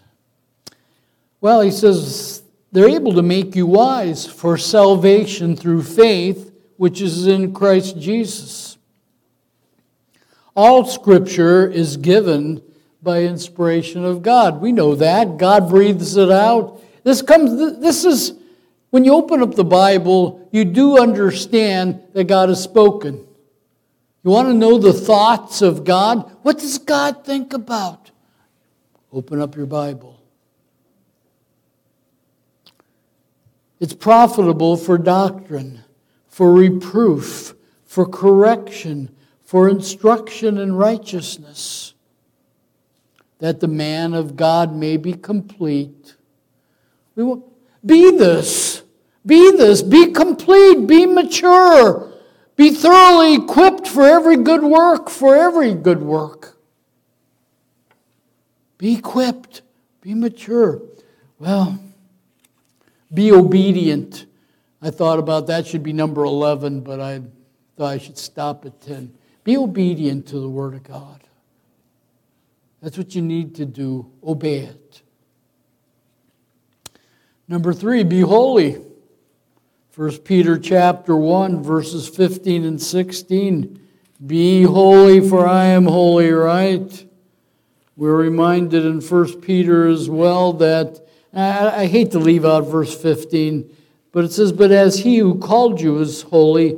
Well, 1.40 1.62
he 1.62 1.70
says, 1.70 2.42
they're 2.70 2.88
able 2.88 3.14
to 3.14 3.22
make 3.22 3.56
you 3.56 3.66
wise 3.66 4.26
for 4.26 4.56
salvation 4.56 5.56
through 5.56 5.82
faith, 5.82 6.52
which 6.76 7.00
is 7.00 7.26
in 7.26 7.54
Christ 7.54 7.98
Jesus. 7.98 8.76
All 10.54 10.84
scripture 10.84 11.66
is 11.66 11.96
given 11.96 12.62
by 13.02 13.22
inspiration 13.22 14.04
of 14.04 14.22
God. 14.22 14.60
We 14.60 14.72
know 14.72 14.94
that. 14.96 15.38
God 15.38 15.68
breathes 15.68 16.16
it 16.16 16.30
out. 16.30 16.82
This 17.04 17.22
comes 17.22 17.78
this 17.80 18.04
is 18.04 18.34
when 18.90 19.04
you 19.04 19.14
open 19.14 19.42
up 19.42 19.54
the 19.54 19.64
Bible, 19.64 20.48
you 20.52 20.64
do 20.64 20.98
understand 20.98 22.02
that 22.14 22.24
God 22.24 22.48
has 22.48 22.62
spoken. 22.62 23.25
You 24.26 24.32
want 24.32 24.48
to 24.48 24.54
know 24.54 24.76
the 24.76 24.92
thoughts 24.92 25.62
of 25.62 25.84
God? 25.84 26.36
What 26.42 26.58
does 26.58 26.78
God 26.78 27.24
think 27.24 27.52
about? 27.52 28.10
Open 29.12 29.40
up 29.40 29.54
your 29.54 29.66
Bible. 29.66 30.20
It's 33.78 33.94
profitable 33.94 34.76
for 34.76 34.98
doctrine, 34.98 35.84
for 36.26 36.52
reproof, 36.52 37.54
for 37.84 38.04
correction, 38.04 39.14
for 39.44 39.68
instruction 39.68 40.58
in 40.58 40.74
righteousness, 40.74 41.94
that 43.38 43.60
the 43.60 43.68
man 43.68 44.12
of 44.12 44.34
God 44.34 44.74
may 44.74 44.96
be 44.96 45.12
complete. 45.12 46.16
We 47.14 47.22
will 47.22 47.48
be 47.84 48.18
this. 48.18 48.82
Be 49.24 49.52
this. 49.52 49.82
Be 49.82 50.10
complete. 50.10 50.88
Be 50.88 51.06
mature. 51.06 52.12
Be 52.56 52.70
thoroughly 52.70 53.34
equipped 53.34 53.86
for 53.86 54.02
every 54.06 54.38
good 54.38 54.62
work, 54.62 55.10
for 55.10 55.36
every 55.36 55.74
good 55.74 56.02
work. 56.02 56.56
Be 58.78 58.94
equipped. 58.94 59.62
Be 60.00 60.14
mature. 60.14 60.80
Well, 61.38 61.78
be 63.12 63.30
obedient. 63.30 64.26
I 64.80 64.90
thought 64.90 65.18
about 65.18 65.46
that 65.48 65.66
should 65.66 65.82
be 65.82 65.92
number 65.92 66.24
11, 66.24 66.80
but 66.80 67.00
I 67.00 67.22
thought 67.76 67.92
I 67.92 67.98
should 67.98 68.18
stop 68.18 68.64
at 68.64 68.80
10. 68.80 69.12
Be 69.44 69.56
obedient 69.56 70.26
to 70.28 70.40
the 70.40 70.48
Word 70.48 70.74
of 70.74 70.82
God. 70.82 71.20
That's 72.80 72.96
what 72.96 73.14
you 73.14 73.22
need 73.22 73.54
to 73.56 73.66
do. 73.66 74.10
Obey 74.24 74.58
it. 74.58 75.02
Number 77.48 77.72
three, 77.72 78.02
be 78.02 78.20
holy. 78.20 78.80
1 79.96 80.18
Peter 80.18 80.58
chapter 80.58 81.16
1, 81.16 81.62
verses 81.62 82.06
15 82.06 82.66
and 82.66 82.82
16. 82.82 83.80
Be 84.26 84.62
holy, 84.62 85.26
for 85.26 85.48
I 85.48 85.64
am 85.68 85.86
holy, 85.86 86.30
right? 86.32 87.06
We're 87.96 88.14
reminded 88.14 88.84
in 88.84 89.00
1 89.00 89.40
Peter 89.40 89.88
as 89.88 90.10
well 90.10 90.52
that 90.52 91.00
I, 91.32 91.84
I 91.84 91.86
hate 91.86 92.10
to 92.10 92.18
leave 92.18 92.44
out 92.44 92.66
verse 92.66 92.94
15, 92.94 93.74
but 94.12 94.24
it 94.24 94.32
says, 94.32 94.52
But 94.52 94.70
as 94.70 94.98
he 94.98 95.16
who 95.16 95.38
called 95.38 95.80
you 95.80 95.98
is 96.00 96.20
holy, 96.20 96.76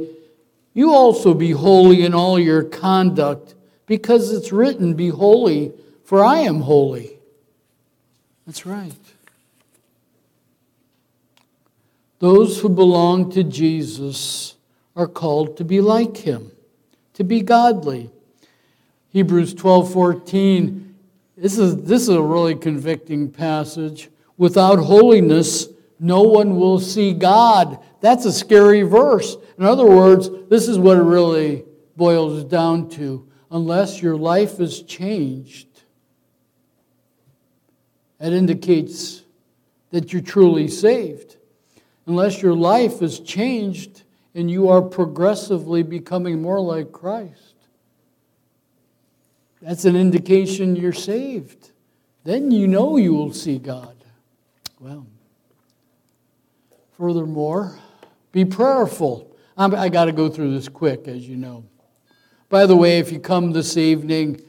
you 0.73 0.95
also 0.95 1.35
be 1.35 1.51
holy 1.51 2.05
in 2.05 2.15
all 2.15 2.39
your 2.39 2.63
conduct, 2.63 3.57
because 3.87 4.33
it's 4.33 4.53
written, 4.53 4.95
Be 4.95 5.09
holy, 5.09 5.73
for 6.05 6.25
I 6.25 6.43
am 6.43 6.61
holy. 6.61 7.19
That's 8.47 8.65
right. 8.65 8.93
Those 12.19 12.61
who 12.61 12.69
belong 12.69 13.31
to 13.33 13.45
Jesus 13.45 14.57
are 14.97 15.07
called 15.07 15.57
to 15.59 15.65
be 15.65 15.81
like 15.81 16.17
him, 16.17 16.51
to 17.15 17.25
be 17.25 17.41
godly. 17.41 18.11
Hebrews 19.11 19.55
12 19.55 19.93
14. 19.93 20.95
This 21.37 21.57
is, 21.57 21.77
this 21.85 22.03
is 22.03 22.09
a 22.09 22.23
really 22.23 22.57
convicting 22.57 23.31
passage. 23.31 24.11
Without 24.37 24.81
holiness, 24.81 25.69
no 26.01 26.23
one 26.23 26.57
will 26.57 26.81
see 26.81 27.13
God. 27.13 27.79
That's 28.01 28.25
a 28.25 28.33
scary 28.33 28.83
verse. 28.83 29.37
In 29.57 29.65
other 29.65 29.87
words, 29.87 30.29
this 30.49 30.69
is 30.69 30.79
what 30.79 30.97
it 30.97 31.03
really 31.03 31.65
boils 31.97 32.45
down 32.45 32.89
to. 32.91 33.29
Unless 33.51 34.03
your 34.03 34.17
life 34.17 34.61
is 34.61 34.83
changed, 34.83 35.69
that 38.19 38.33
indicates 38.33 39.23
that 39.91 40.13
you're 40.13 40.23
truly 40.23 40.69
saved. 40.69 41.38
Unless 42.09 42.41
your 42.41 42.55
life 42.55 43.03
is 43.03 43.21
changed 43.21 44.03
and 44.35 44.51
you 44.51 44.71
are 44.71 44.81
progressively 44.81 45.83
becoming 45.83 46.41
more 46.41 46.59
like 46.59 46.91
Christ, 46.91 47.55
that's 49.61 49.85
an 49.85 49.95
indication 49.95 50.75
you're 50.75 50.95
saved. 50.95 51.73
Then 52.25 52.51
you 52.51 52.67
know 52.67 52.97
you 52.97 53.13
will 53.13 53.35
see 53.35 53.59
God. 53.59 53.95
Well, 54.81 55.07
furthermore, 56.97 57.79
be 58.33 58.47
prayerful. 58.47 59.37
I'm, 59.59 59.75
i 59.75 59.91
got 59.91 60.07
to 60.07 60.13
go 60.13 60.31
through 60.31 60.55
this 60.55 60.69
quick, 60.69 61.09
as 61.09 61.29
you 61.29 61.37
know. 61.37 61.65
By 62.49 62.65
the 62.65 62.77
way, 62.77 63.01
if 63.01 63.13
you 63.13 63.21
come 63.21 63.53
this 63.53 63.77
evening, 63.77 64.41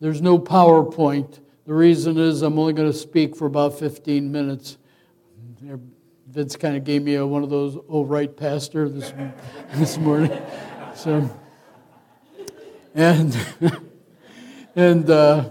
there's 0.00 0.22
no 0.22 0.38
PowerPoint. 0.38 1.40
The 1.66 1.74
reason 1.74 2.16
is 2.16 2.40
I'm 2.40 2.58
only 2.58 2.72
going 2.72 2.90
to 2.90 2.96
speak 2.96 3.36
for 3.36 3.44
about 3.44 3.78
15 3.78 4.32
minutes. 4.32 4.78
Vince 6.32 6.56
kind 6.56 6.78
of 6.78 6.84
gave 6.84 7.02
me 7.02 7.16
a, 7.16 7.26
one 7.26 7.42
of 7.42 7.50
those, 7.50 7.76
oh, 7.90 8.06
right, 8.06 8.34
Pastor, 8.34 8.88
this, 8.88 9.12
this 9.74 9.98
morning. 9.98 10.32
So, 10.94 11.28
and, 12.94 13.36
and, 14.74 15.10
uh, 15.10 15.50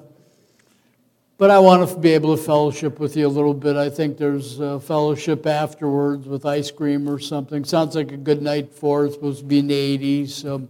but 1.38 1.52
I 1.52 1.60
want 1.60 1.88
to 1.88 1.98
be 2.00 2.10
able 2.10 2.36
to 2.36 2.42
fellowship 2.42 3.00
with 3.00 3.16
you 3.16 3.28
a 3.28 3.30
little 3.30 3.54
bit. 3.54 3.76
I 3.76 3.92
think 3.92 4.18
there's 4.18 4.58
fellowship 4.84 5.46
afterwards 5.46 6.28
with 6.28 6.48
ice 6.48 6.72
cream 6.72 7.08
or 7.08 7.20
something. 7.20 7.64
Sounds 7.64 7.96
like 7.96 8.12
a 8.12 8.18
good 8.18 8.42
night 8.42 8.74
for 8.74 9.04
it. 9.04 9.08
It's 9.08 9.16
supposed 9.16 9.40
to 9.42 9.46
be 9.46 9.60
in 9.60 9.68
the 9.68 9.98
80s. 9.98 10.30
So. 10.30 10.68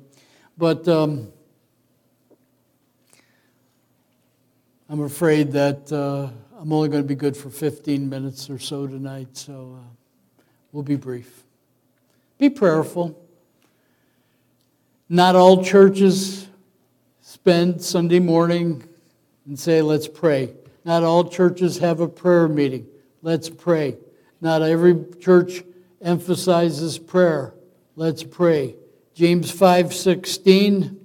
But 0.57 0.87
um, 0.89 1.31
I'm 4.89 5.03
afraid 5.03 5.53
that 5.53 5.89
uh, 5.89 6.29
I'm 6.59 6.71
only 6.73 6.89
going 6.89 7.01
to 7.01 7.07
be 7.07 7.15
good 7.15 7.35
for 7.35 7.49
15 7.49 8.09
minutes 8.09 8.49
or 8.49 8.59
so 8.59 8.85
tonight. 8.85 9.29
So 9.37 9.79
uh, 9.79 10.00
we'll 10.71 10.83
be 10.83 10.95
brief. 10.95 11.43
Be 12.37 12.49
prayerful. 12.49 13.17
Not 15.09 15.35
all 15.35 15.63
churches 15.63 16.47
spend 17.21 17.81
Sunday 17.81 18.19
morning 18.19 18.83
and 19.45 19.59
say, 19.59 19.81
let's 19.81 20.07
pray. 20.07 20.53
Not 20.83 21.03
all 21.03 21.29
churches 21.29 21.77
have 21.79 21.99
a 21.99 22.07
prayer 22.07 22.47
meeting. 22.47 22.87
Let's 23.21 23.49
pray. 23.49 23.97
Not 24.39 24.61
every 24.61 25.05
church 25.19 25.63
emphasizes 26.01 26.97
prayer. 26.97 27.53
Let's 27.95 28.23
pray. 28.23 28.75
James 29.13 29.51
5:16 29.51 30.97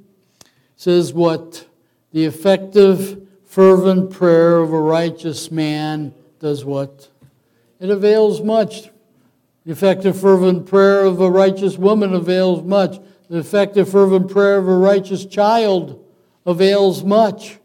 says 0.76 1.12
what 1.12 1.66
the 2.12 2.24
effective 2.24 3.26
fervent 3.44 4.11
prayer 4.11 4.59
of 4.59 4.72
a 4.72 4.81
righteous 4.81 5.50
man 5.50 6.14
does 6.38 6.64
what? 6.64 7.09
It 7.81 7.90
avails 7.90 8.40
much. 8.40 8.90
The 9.66 9.72
effective 9.72 10.18
fervent 10.18 10.66
prayer 10.66 11.00
of 11.00 11.20
a 11.20 11.29
righteous 11.29 11.76
woman 11.76 12.14
avails 12.14 12.62
much. 12.62 13.00
The 13.29 13.38
effective 13.38 13.90
fervent 13.90 14.31
prayer 14.31 14.59
of 14.59 14.68
a 14.68 14.76
righteous 14.76 15.26
child 15.26 16.05
avails 16.46 17.02
much. 17.02 17.59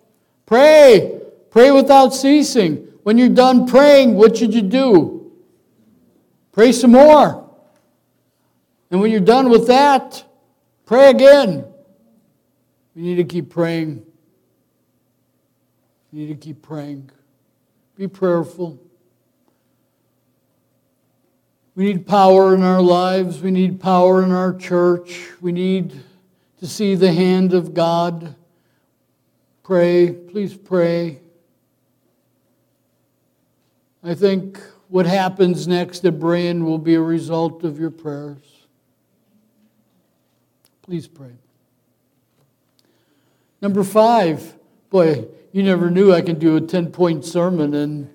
Pray. 0.48 1.22
Pray 1.52 1.70
without 1.70 2.10
ceasing. 2.10 2.88
When 3.04 3.20
you're 3.20 3.30
done 3.30 3.68
praying, 3.68 4.16
what 4.16 4.36
should 4.36 4.52
you 4.52 4.64
do? 4.64 5.32
Pray 6.52 6.72
some 6.72 6.92
more. 6.92 7.48
And 8.90 9.00
when 9.00 9.12
you're 9.12 9.20
done 9.20 9.50
with 9.50 9.68
that, 9.68 10.24
pray 10.86 11.12
again. 11.12 11.66
We 12.96 13.04
need 13.04 13.16
to 13.18 13.24
keep 13.24 13.52
praying. 13.52 14.04
We 16.12 16.20
need 16.20 16.28
to 16.30 16.36
keep 16.36 16.64
praying. 16.64 17.12
Be 17.96 18.08
prayerful. 18.08 18.80
We 21.76 21.86
need 21.86 22.06
power 22.06 22.54
in 22.54 22.64
our 22.64 22.82
lives. 22.82 23.42
We 23.42 23.52
need 23.52 23.80
power 23.80 24.24
in 24.24 24.32
our 24.32 24.54
church. 24.54 25.30
We 25.40 25.52
need 25.52 25.94
to 26.60 26.68
see 26.68 26.96
the 26.96 27.14
hand 27.14 27.54
of 27.54 27.74
God. 27.74 28.36
Pray. 29.64 30.12
Please 30.12 30.56
pray. 30.56 31.20
I 34.04 34.14
think 34.16 34.60
what 34.90 35.06
happens 35.06 35.68
next 35.68 36.04
at 36.06 36.16
Berean 36.16 36.66
will 36.66 36.80
be 36.80 36.96
a 36.96 37.02
result 37.02 37.64
of 37.64 37.80
your 37.80 37.92
prayers. 37.92 38.66
Please 40.82 41.08
pray. 41.08 41.34
Number 43.62 43.84
five, 43.84 44.56
Boy, 44.92 45.26
you 45.54 45.64
never 45.64 45.90
knew 45.90 46.14
I 46.14 46.22
could 46.22 46.40
do 46.40 46.58
a 46.58 46.62
10 46.62 46.92
point 46.92 47.24
sermon 47.24 47.74
in 47.74 48.10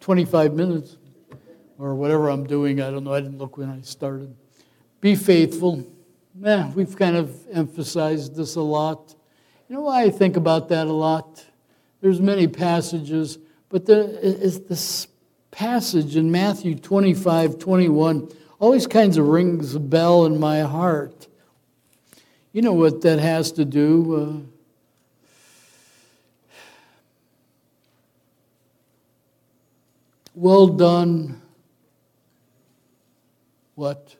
25 0.00 0.52
minutes 0.52 0.98
or 1.78 1.94
whatever 1.94 2.28
I'm 2.28 2.46
doing. 2.46 2.80
I 2.80 2.90
don't 2.90 3.04
know. 3.04 3.14
I 3.14 3.20
didn't 3.20 3.38
look 3.38 3.56
when 3.56 3.70
I 3.70 3.80
started. 3.82 4.34
Be 5.00 5.14
faithful. 5.14 5.86
Yeah, 6.40 6.72
we've 6.72 6.96
kind 6.96 7.16
of 7.16 7.36
emphasized 7.52 8.34
this 8.34 8.56
a 8.56 8.60
lot. 8.60 9.14
You 9.68 9.76
know 9.76 9.82
why 9.82 10.02
I 10.02 10.10
think 10.10 10.36
about 10.36 10.68
that 10.70 10.86
a 10.86 10.92
lot? 10.92 11.44
There's 12.00 12.20
many 12.20 12.48
passages, 12.48 13.38
but 13.68 13.86
there 13.86 14.02
is 14.02 14.60
this 14.60 15.08
passage 15.50 16.16
in 16.16 16.30
Matthew 16.30 16.74
25, 16.74 17.58
21 17.58 18.28
always 18.58 18.86
kinds 18.86 19.16
of 19.16 19.28
rings 19.28 19.74
a 19.74 19.80
bell 19.80 20.26
in 20.26 20.40
my 20.40 20.60
heart. 20.60 21.28
You 22.52 22.62
know 22.62 22.72
what 22.72 23.02
that 23.02 23.18
has 23.18 23.52
to 23.52 23.64
do? 23.64 24.16
Uh, 24.16 24.60
well 30.34 30.66
done, 30.66 31.42
what? 33.74 34.16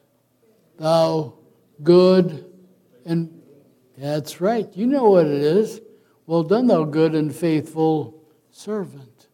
Thou 0.78 1.34
good 1.82 2.50
and 3.04 3.42
that's 3.96 4.40
right. 4.40 4.68
You 4.74 4.86
know 4.86 5.10
what 5.10 5.26
it 5.26 5.42
is. 5.42 5.80
Well 6.26 6.42
done, 6.42 6.66
thou 6.66 6.84
good 6.84 7.14
and 7.14 7.34
faithful 7.34 8.22
servant. 8.50 9.28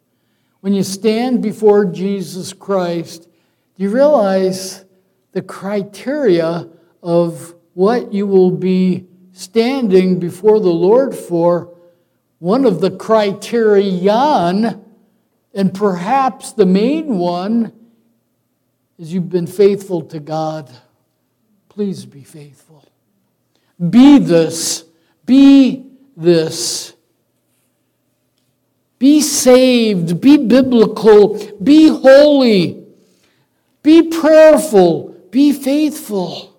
When 0.60 0.74
you 0.74 0.82
stand 0.82 1.42
before 1.42 1.86
Jesus 1.86 2.52
Christ, 2.52 3.22
do 3.76 3.82
you 3.82 3.90
realize 3.90 4.84
the 5.32 5.40
criteria 5.40 6.68
of 7.02 7.54
what 7.74 8.12
you 8.12 8.26
will 8.26 8.50
be 8.50 9.06
standing 9.32 10.18
before 10.18 10.60
the 10.60 10.68
Lord 10.68 11.14
for? 11.14 11.74
One 12.40 12.66
of 12.66 12.80
the 12.80 12.90
criterion, 12.90 14.84
and 15.54 15.74
perhaps 15.74 16.52
the 16.52 16.66
main 16.66 17.16
one, 17.16 17.72
is 19.00 19.14
you've 19.14 19.30
been 19.30 19.46
faithful 19.46 20.02
to 20.02 20.20
God. 20.20 20.70
Please 21.70 22.04
be 22.04 22.22
faithful. 22.22 22.84
Be 23.88 24.18
this. 24.18 24.84
Be 25.24 25.86
this. 26.14 26.92
Be 28.98 29.22
saved. 29.22 30.20
Be 30.20 30.36
biblical. 30.36 31.38
Be 31.62 31.88
holy. 31.88 32.84
Be 33.82 34.02
prayerful. 34.02 35.16
Be 35.30 35.54
faithful. 35.54 36.54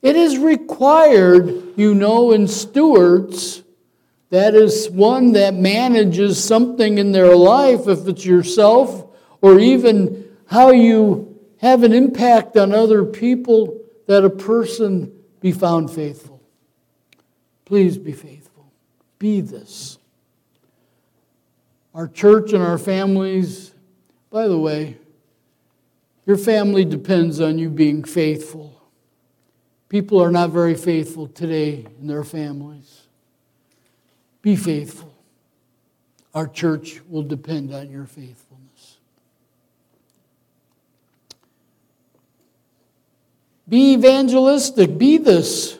It 0.00 0.16
is 0.16 0.38
required, 0.38 1.74
you 1.76 1.94
know, 1.94 2.32
in 2.32 2.48
stewards. 2.48 3.62
That 4.30 4.54
is 4.54 4.88
one 4.88 5.32
that 5.32 5.52
manages 5.52 6.42
something 6.42 6.96
in 6.96 7.12
their 7.12 7.36
life, 7.36 7.86
if 7.86 8.08
it's 8.08 8.24
yourself 8.24 9.08
or 9.42 9.58
even 9.58 10.24
how 10.46 10.70
you 10.70 11.29
have 11.60 11.82
an 11.82 11.92
impact 11.92 12.56
on 12.56 12.72
other 12.72 13.04
people, 13.04 13.80
that 14.06 14.24
a 14.24 14.30
person 14.30 15.12
be 15.40 15.52
found 15.52 15.90
faithful. 15.90 16.42
Please 17.64 17.96
be 17.96 18.12
faithful. 18.12 18.72
Be 19.18 19.40
this. 19.40 19.98
Our 21.94 22.08
church 22.08 22.52
and 22.52 22.62
our 22.62 22.78
families, 22.78 23.72
by 24.30 24.48
the 24.48 24.58
way, 24.58 24.96
your 26.26 26.38
family 26.38 26.84
depends 26.84 27.40
on 27.40 27.58
you 27.58 27.68
being 27.68 28.04
faithful. 28.04 28.80
People 29.88 30.22
are 30.22 30.30
not 30.30 30.50
very 30.50 30.74
faithful 30.74 31.26
today 31.26 31.86
in 32.00 32.06
their 32.06 32.24
families. 32.24 33.06
Be 34.40 34.56
faithful. 34.56 35.12
Our 36.34 36.46
church 36.46 37.00
will 37.08 37.24
depend 37.24 37.74
on 37.74 37.90
your 37.90 38.06
faithfulness. 38.06 38.49
Be 43.70 43.92
evangelistic. 43.92 44.98
Be 44.98 45.16
this. 45.16 45.78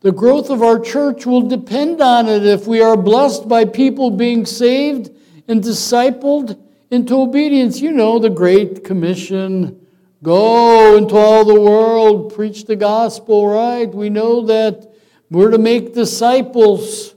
The 0.00 0.12
growth 0.12 0.48
of 0.48 0.62
our 0.62 0.80
church 0.80 1.26
will 1.26 1.42
depend 1.42 2.00
on 2.00 2.26
it 2.26 2.44
if 2.44 2.66
we 2.66 2.80
are 2.80 2.96
blessed 2.96 3.46
by 3.46 3.66
people 3.66 4.10
being 4.10 4.46
saved 4.46 5.10
and 5.46 5.62
discipled 5.62 6.58
into 6.90 7.20
obedience. 7.20 7.80
You 7.80 7.92
know 7.92 8.18
the 8.18 8.30
Great 8.30 8.82
Commission 8.82 9.86
go 10.22 10.96
into 10.96 11.14
all 11.14 11.44
the 11.44 11.60
world, 11.60 12.34
preach 12.34 12.64
the 12.64 12.76
gospel, 12.76 13.46
right? 13.46 13.92
We 13.92 14.08
know 14.08 14.46
that 14.46 14.90
we're 15.30 15.50
to 15.50 15.58
make 15.58 15.94
disciples, 15.94 17.14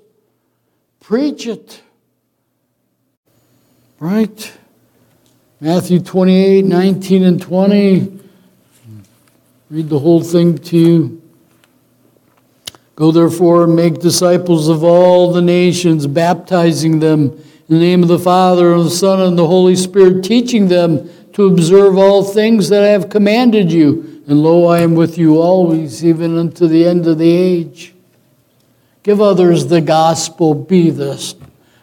preach 1.00 1.48
it, 1.48 1.82
right? 4.00 4.54
Matthew 5.62 6.02
28 6.02 6.66
19 6.66 7.24
and 7.24 7.42
20. 7.42 8.15
Read 9.70 9.90
the 9.90 10.00
whole 10.00 10.22
thing 10.22 10.58
to 10.60 10.78
you. 10.78 11.22
Go 12.96 13.12
therefore 13.12 13.64
and 13.64 13.76
make 13.76 14.00
disciples 14.00 14.70
of 14.70 14.84
all 14.84 15.34
the 15.34 15.42
nations, 15.42 16.08
baptizing 16.08 17.00
them 17.00 17.32
in 17.68 17.76
the 17.76 17.80
name 17.80 18.04
of 18.04 18.08
the 18.08 18.20
Father, 18.20 18.74
and 18.74 18.86
the 18.86 18.92
Son, 18.92 19.20
and 19.20 19.38
the 19.38 19.48
Holy 19.48 19.76
Spirit, 19.76 20.24
teaching 20.24 20.68
them 20.68 21.10
to 21.34 21.48
observe 21.48 21.98
all 21.98 22.24
things 22.24 22.70
that 22.70 22.84
I 22.84 22.88
have 22.88 23.10
commanded 23.10 23.72
you. 23.72 24.24
And 24.28 24.42
lo, 24.42 24.68
I 24.68 24.80
am 24.80 24.96
with 24.96 25.18
you 25.18 25.42
always, 25.42 26.06
even 26.06 26.38
unto 26.38 26.68
the 26.68 26.86
end 26.86 27.06
of 27.08 27.18
the 27.18 27.32
age. 27.32 27.94
Give 29.04 29.20
others 29.20 29.68
the 29.68 29.82
gospel. 29.82 30.54
Be 30.54 30.90
this. 30.90 31.36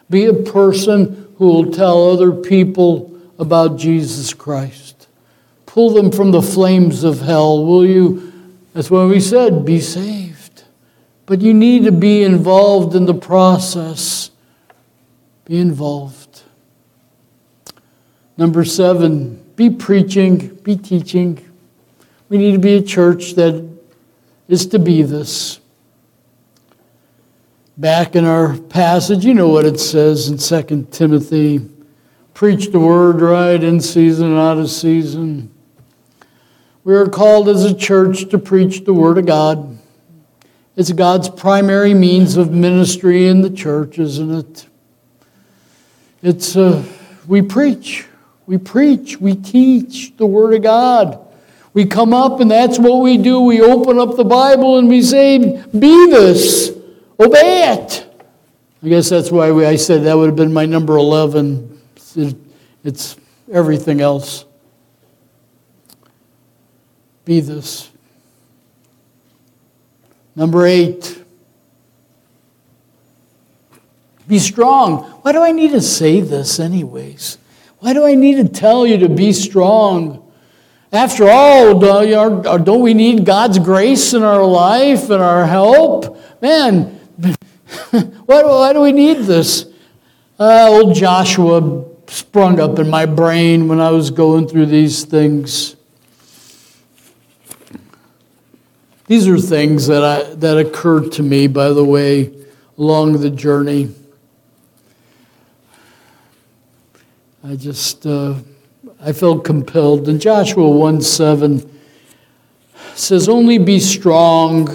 Be 0.09 0.25
a 0.25 0.33
person 0.33 1.33
who 1.37 1.47
will 1.47 1.71
tell 1.71 2.11
other 2.11 2.31
people 2.31 3.17
about 3.37 3.77
Jesus 3.77 4.33
Christ. 4.33 4.92
Pull 5.73 5.89
them 5.89 6.11
from 6.11 6.29
the 6.29 6.41
flames 6.43 7.03
of 7.03 7.21
hell, 7.21 7.65
will 7.65 7.83
you? 7.83 8.31
That's 8.73 8.91
why 8.91 9.05
we 9.05 9.19
said, 9.19 9.65
be 9.65 9.81
saved. 9.81 10.65
But 11.25 11.41
you 11.41 11.51
need 11.51 11.85
to 11.85 11.91
be 11.91 12.21
involved 12.21 12.95
in 12.95 13.07
the 13.07 13.15
process. 13.15 14.29
Be 15.45 15.57
involved. 15.57 16.43
Number 18.37 18.63
seven, 18.63 19.43
be 19.55 19.71
preaching, 19.71 20.49
be 20.57 20.77
teaching. 20.77 21.43
We 22.29 22.37
need 22.37 22.51
to 22.51 22.59
be 22.59 22.75
a 22.75 22.81
church 22.83 23.33
that 23.33 23.67
is 24.47 24.67
to 24.67 24.77
be 24.77 25.01
this. 25.01 25.59
Back 27.79 28.15
in 28.15 28.25
our 28.25 28.59
passage, 28.59 29.25
you 29.25 29.33
know 29.33 29.49
what 29.49 29.65
it 29.65 29.79
says 29.79 30.27
in 30.27 30.37
2 30.37 30.89
Timothy 30.91 31.67
preach 32.35 32.67
the 32.67 32.79
word 32.79 33.21
right 33.21 33.63
in 33.63 33.79
season 33.79 34.27
and 34.27 34.37
out 34.37 34.59
of 34.59 34.69
season. 34.69 35.52
We 36.83 36.95
are 36.95 37.07
called 37.07 37.47
as 37.47 37.63
a 37.63 37.73
church 37.73 38.29
to 38.29 38.37
preach 38.37 38.83
the 38.83 38.93
word 38.93 39.17
of 39.17 39.25
God. 39.25 39.77
It's 40.75 40.91
God's 40.91 41.29
primary 41.29 41.93
means 41.93 42.35
of 42.35 42.51
ministry 42.51 43.27
in 43.27 43.41
the 43.41 43.49
church, 43.49 43.99
isn't 43.99 44.31
it? 44.31 44.67
It's 46.23 46.55
uh, 46.55 46.83
we 47.27 47.41
preach, 47.41 48.05
we 48.47 48.57
preach, 48.57 49.19
we 49.19 49.35
teach 49.35 50.15
the 50.17 50.25
Word 50.25 50.53
of 50.53 50.63
God. 50.63 51.19
We 51.73 51.85
come 51.85 52.13
up 52.13 52.39
and 52.39 52.49
that's 52.49 52.79
what 52.79 53.01
we 53.01 53.17
do. 53.17 53.41
We 53.41 53.61
open 53.61 53.99
up 53.99 54.15
the 54.15 54.23
Bible 54.23 54.77
and 54.77 54.87
we 54.87 55.01
say, 55.01 55.37
Be 55.77 56.09
this, 56.09 56.71
obey 57.19 57.73
it. 57.73 58.09
I 58.81 58.89
guess 58.89 59.09
that's 59.09 59.31
why 59.31 59.49
I 59.65 59.75
said 59.75 60.03
that 60.03 60.15
would 60.15 60.27
have 60.27 60.35
been 60.35 60.53
my 60.53 60.65
number 60.65 60.95
11. 60.97 61.81
It's 62.83 63.17
everything 63.51 64.01
else. 64.01 64.45
Be 67.25 67.39
this. 67.39 67.89
Number 70.35 70.65
eight. 70.65 71.23
Be 74.27 74.39
strong. 74.39 75.03
Why 75.21 75.31
do 75.31 75.41
I 75.41 75.51
need 75.51 75.71
to 75.71 75.81
say 75.81 76.21
this, 76.21 76.59
anyways? 76.59 77.37
Why 77.79 77.93
do 77.93 78.05
I 78.05 78.15
need 78.15 78.35
to 78.35 78.47
tell 78.47 78.87
you 78.87 78.97
to 78.99 79.09
be 79.09 79.33
strong? 79.33 80.31
After 80.91 81.27
all, 81.27 81.79
don't 81.79 82.81
we 82.81 82.93
need 82.93 83.25
God's 83.25 83.59
grace 83.59 84.13
in 84.13 84.23
our 84.23 84.43
life 84.45 85.09
and 85.09 85.21
our 85.21 85.45
help? 85.45 86.17
Man, 86.41 86.99
why 88.25 88.73
do 88.73 88.81
we 88.81 88.91
need 88.91 89.23
this? 89.23 89.65
Uh, 90.39 90.67
old 90.69 90.95
Joshua 90.95 91.85
sprung 92.07 92.59
up 92.59 92.79
in 92.79 92.89
my 92.89 93.05
brain 93.05 93.67
when 93.67 93.79
I 93.79 93.89
was 93.89 94.11
going 94.11 94.47
through 94.47 94.67
these 94.67 95.03
things. 95.03 95.75
These 99.13 99.27
are 99.27 99.37
things 99.37 99.85
that, 99.85 100.03
I, 100.03 100.33
that 100.37 100.57
occurred 100.57 101.11
to 101.11 101.21
me, 101.21 101.45
by 101.45 101.69
the 101.69 101.85
way, 101.85 102.33
along 102.79 103.21
the 103.21 103.29
journey. 103.29 103.93
I 107.43 107.55
just, 107.55 108.07
uh, 108.07 108.39
I 108.99 109.13
felt 109.13 109.45
compelled. 109.45 110.09
And 110.09 110.19
Joshua 110.19 110.67
1 110.67 111.03
7 111.03 111.79
says, 112.95 113.29
Only 113.29 113.59
be 113.59 113.79
strong. 113.79 114.67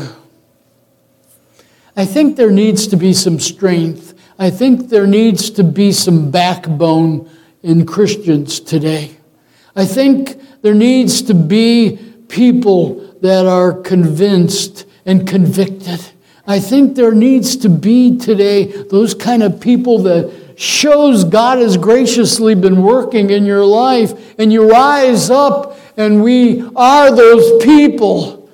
I 1.96 2.04
think 2.04 2.36
there 2.36 2.52
needs 2.52 2.86
to 2.86 2.96
be 2.96 3.14
some 3.14 3.40
strength. 3.40 4.14
I 4.38 4.50
think 4.50 4.88
there 4.88 5.08
needs 5.08 5.50
to 5.50 5.64
be 5.64 5.90
some 5.90 6.30
backbone 6.30 7.28
in 7.64 7.86
Christians 7.86 8.60
today. 8.60 9.16
I 9.74 9.84
think 9.84 10.40
there 10.62 10.74
needs 10.74 11.22
to 11.22 11.34
be 11.34 11.98
people 12.28 13.07
that 13.20 13.46
are 13.46 13.72
convinced 13.72 14.86
and 15.04 15.26
convicted. 15.26 16.00
I 16.46 16.60
think 16.60 16.94
there 16.94 17.12
needs 17.12 17.56
to 17.58 17.68
be 17.68 18.16
today 18.16 18.64
those 18.64 19.14
kind 19.14 19.42
of 19.42 19.60
people 19.60 19.98
that 20.04 20.32
shows 20.56 21.24
God 21.24 21.58
has 21.58 21.76
graciously 21.76 22.54
been 22.54 22.82
working 22.82 23.30
in 23.30 23.44
your 23.44 23.64
life 23.64 24.38
and 24.38 24.52
you 24.52 24.68
rise 24.68 25.30
up 25.30 25.78
and 25.96 26.22
we 26.22 26.68
are 26.74 27.14
those 27.14 27.62
people. 27.62 28.50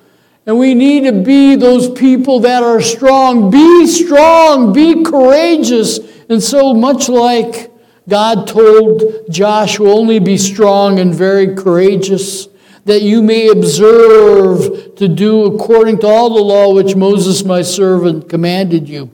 And 0.46 0.58
we 0.58 0.74
need 0.74 1.04
to 1.04 1.12
be 1.12 1.56
those 1.56 1.90
people 1.90 2.40
that 2.40 2.62
are 2.62 2.80
strong. 2.80 3.50
Be 3.50 3.86
strong, 3.86 4.72
be 4.72 5.02
courageous. 5.02 5.98
And 6.28 6.42
so 6.42 6.74
much 6.74 7.08
like 7.08 7.70
God 8.08 8.46
told 8.46 9.02
Joshua, 9.30 9.90
only 9.90 10.18
be 10.18 10.36
strong 10.36 10.98
and 10.98 11.14
very 11.14 11.54
courageous, 11.54 12.48
that 12.84 13.02
you 13.02 13.22
may 13.22 13.48
observe 13.48 14.94
to 14.96 15.08
do 15.08 15.44
according 15.44 15.98
to 16.00 16.06
all 16.06 16.34
the 16.34 16.42
law 16.42 16.74
which 16.74 16.94
Moses 16.94 17.44
my 17.44 17.62
servant 17.62 18.28
commanded 18.28 18.88
you. 18.88 19.10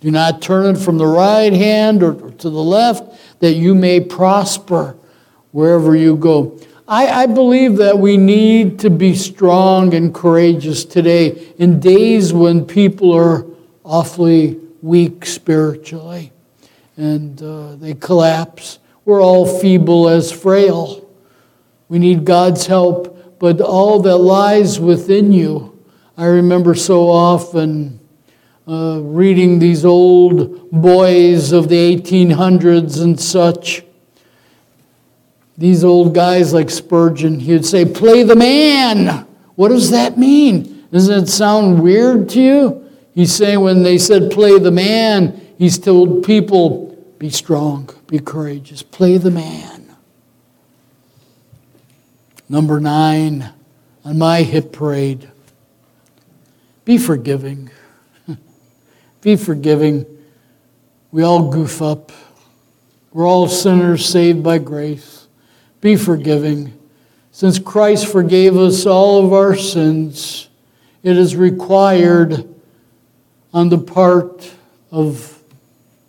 Do 0.00 0.10
not 0.10 0.40
turn 0.40 0.74
it 0.74 0.78
from 0.78 0.96
the 0.96 1.06
right 1.06 1.52
hand 1.52 2.02
or 2.02 2.14
to 2.14 2.50
the 2.50 2.62
left, 2.62 3.38
that 3.40 3.52
you 3.52 3.74
may 3.74 4.00
prosper 4.00 4.96
wherever 5.52 5.94
you 5.94 6.16
go. 6.16 6.58
I, 6.88 7.22
I, 7.22 7.26
believe 7.26 7.76
that 7.76 7.98
we 7.98 8.16
need 8.16 8.80
to 8.80 8.90
be 8.90 9.14
strong 9.14 9.94
and 9.94 10.12
courageous 10.12 10.84
today 10.84 11.52
in 11.56 11.78
days 11.78 12.32
when 12.32 12.64
people 12.64 13.12
are 13.12 13.46
awfully 13.84 14.58
weak 14.82 15.24
spiritually 15.24 16.32
and 16.96 17.40
uh, 17.42 17.76
they 17.76 17.94
collapse. 17.94 18.78
We're 19.04 19.22
all 19.22 19.46
feeble 19.60 20.08
as 20.08 20.32
frail. 20.32 21.08
We 21.90 21.98
need 21.98 22.24
God's 22.24 22.66
help, 22.66 23.38
but 23.40 23.60
all 23.60 24.00
that 24.02 24.16
lies 24.16 24.78
within 24.78 25.32
you. 25.32 25.84
I 26.16 26.26
remember 26.26 26.76
so 26.76 27.10
often 27.10 27.98
uh, 28.68 29.00
reading 29.02 29.58
these 29.58 29.84
old 29.84 30.70
boys 30.70 31.50
of 31.50 31.68
the 31.68 31.96
1800s 31.96 33.02
and 33.02 33.18
such. 33.18 33.82
These 35.58 35.82
old 35.82 36.14
guys 36.14 36.54
like 36.54 36.70
Spurgeon, 36.70 37.40
he 37.40 37.52
would 37.52 37.66
say, 37.66 37.84
Play 37.84 38.22
the 38.22 38.36
man. 38.36 39.26
What 39.56 39.70
does 39.70 39.90
that 39.90 40.16
mean? 40.16 40.86
Doesn't 40.92 41.24
it 41.24 41.26
sound 41.26 41.82
weird 41.82 42.28
to 42.30 42.40
you? 42.40 42.90
He's 43.14 43.34
saying 43.34 43.60
when 43.60 43.82
they 43.82 43.98
said 43.98 44.30
play 44.30 44.60
the 44.60 44.70
man, 44.70 45.40
he's 45.58 45.76
told 45.76 46.24
people, 46.24 46.96
be 47.18 47.30
strong, 47.30 47.90
be 48.06 48.20
courageous, 48.20 48.84
play 48.84 49.18
the 49.18 49.32
man. 49.32 49.79
Number 52.50 52.80
nine 52.80 53.52
on 54.04 54.18
my 54.18 54.42
hit 54.42 54.72
parade 54.72 55.30
be 56.84 56.98
forgiving. 56.98 57.70
be 59.20 59.36
forgiving. 59.36 60.04
We 61.12 61.22
all 61.22 61.48
goof 61.48 61.80
up. 61.80 62.10
We're 63.12 63.24
all 63.24 63.46
sinners 63.46 64.04
saved 64.04 64.42
by 64.42 64.58
grace. 64.58 65.28
Be 65.80 65.94
forgiving. 65.94 66.76
Since 67.30 67.60
Christ 67.60 68.08
forgave 68.08 68.56
us 68.56 68.84
all 68.84 69.24
of 69.24 69.32
our 69.32 69.54
sins, 69.54 70.48
it 71.04 71.16
is 71.16 71.36
required 71.36 72.52
on 73.54 73.68
the 73.68 73.78
part 73.78 74.52
of 74.90 75.40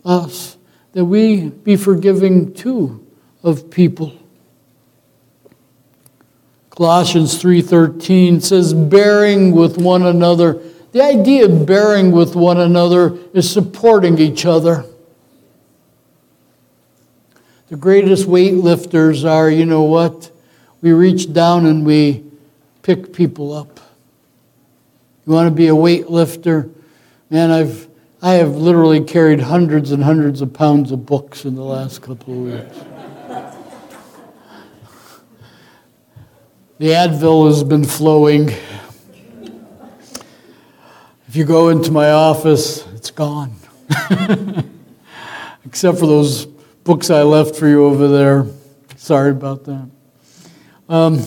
us 0.04 0.58
that 0.94 1.06
we 1.06 1.50
be 1.50 1.76
forgiving 1.76 2.52
too 2.56 3.06
of 3.44 3.70
people. 3.70 4.18
Colossians 6.72 7.42
3:13 7.42 8.42
says 8.42 8.74
bearing 8.74 9.52
with 9.52 9.78
one 9.78 10.04
another. 10.04 10.60
The 10.94 11.04
idea 11.04 11.46
of 11.46 11.66
bearing 11.66 12.12
with 12.12 12.36
one 12.36 12.60
another 12.60 13.18
is 13.34 13.50
supporting 13.50 14.18
each 14.18 14.46
other. 14.46 14.86
The 17.70 17.78
greatest 17.78 18.28
weightlifters 18.28 19.30
are, 19.30 19.50
you 19.50 19.66
know 19.66 19.84
what? 19.84 20.32
We 20.82 20.92
reach 20.92 21.32
down 21.32 21.66
and 21.66 21.86
we 21.86 22.24
pick 22.82 23.14
people 23.14 23.54
up. 23.54 23.80
You 25.26 25.34
want 25.34 25.48
to 25.48 25.56
be 25.56 25.68
a 25.68 25.74
weightlifter? 25.74 26.70
Man, 27.30 27.52
I've 27.52 27.88
I 28.24 28.34
have 28.34 28.56
literally 28.56 29.02
carried 29.02 29.40
hundreds 29.40 29.92
and 29.92 30.04
hundreds 30.04 30.42
of 30.42 30.54
pounds 30.54 30.92
of 30.92 31.08
books 31.08 31.44
in 31.44 31.56
the 31.56 31.64
last 31.64 32.04
couple 32.04 32.34
of 32.34 32.54
weeks. 32.54 32.78
The 36.82 36.88
Advil 36.88 37.46
has 37.46 37.64
been 37.64 37.84
flowing. 37.84 38.50
If 41.28 41.36
you 41.36 41.46
go 41.46 41.70
into 41.70 41.92
my 41.92 42.10
office, 42.10 42.88
it's 42.96 43.12
gone. 43.12 43.54
Except 45.64 46.00
for 46.00 46.08
those 46.08 46.48
books 46.84 47.12
I 47.12 47.22
left 47.22 47.56
for 47.56 47.68
you 47.68 47.86
over 47.86 48.08
there. 48.08 48.48
Sorry 48.96 49.30
about 49.30 49.66
that. 49.66 49.92
Um, 50.90 51.24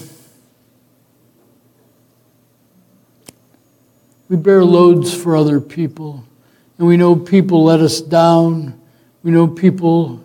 we 4.29 4.35
bear 4.35 4.65
loads 4.65 5.15
for 5.15 5.37
other 5.37 5.61
people. 5.61 6.25
And 6.79 6.89
we 6.89 6.97
know 6.97 7.15
people 7.15 7.63
let 7.63 7.79
us 7.79 8.01
down. 8.01 8.81
We 9.23 9.31
know 9.31 9.47
people 9.47 10.25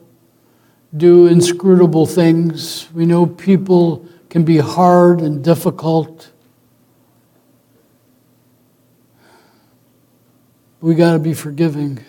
do 0.98 1.28
inscrutable 1.28 2.08
things. 2.08 2.92
We 2.96 3.06
know 3.06 3.28
people 3.28 4.10
can 4.30 4.44
be 4.44 4.58
hard 4.58 5.22
and 5.22 5.44
difficult. 5.44 6.32
We 10.82 10.96
got 10.96 11.14
to 11.14 11.20
be 11.20 11.34
forgiving. 11.34 12.00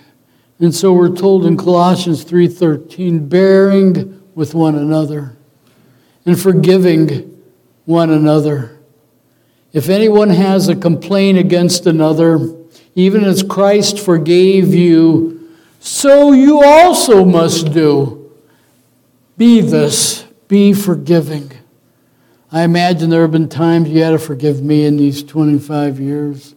And 0.60 0.74
so 0.74 0.92
we're 0.92 1.16
told 1.16 1.46
in 1.46 1.56
Colossians 1.56 2.24
3:13, 2.24 3.28
bearing 3.28 4.22
with 4.34 4.54
one 4.54 4.76
another 4.76 5.36
and 6.26 6.38
forgiving 6.38 7.42
one 7.86 8.10
another. 8.10 8.78
If 9.72 9.88
anyone 9.88 10.30
has 10.30 10.68
a 10.68 10.76
complaint 10.76 11.38
against 11.38 11.86
another, 11.86 12.54
even 12.94 13.24
as 13.24 13.42
Christ 13.42 13.98
forgave 13.98 14.74
you, 14.74 15.48
so 15.80 16.32
you 16.32 16.62
also 16.62 17.24
must 17.24 17.72
do. 17.72 18.30
Be 19.38 19.60
this, 19.60 20.24
be 20.48 20.74
forgiving. 20.74 21.50
I 22.52 22.64
imagine 22.64 23.10
there 23.10 23.22
have 23.22 23.30
been 23.30 23.48
times 23.48 23.88
you 23.88 24.02
had 24.02 24.10
to 24.10 24.18
forgive 24.18 24.60
me 24.60 24.84
in 24.84 24.96
these 24.96 25.22
25 25.22 26.00
years. 26.00 26.56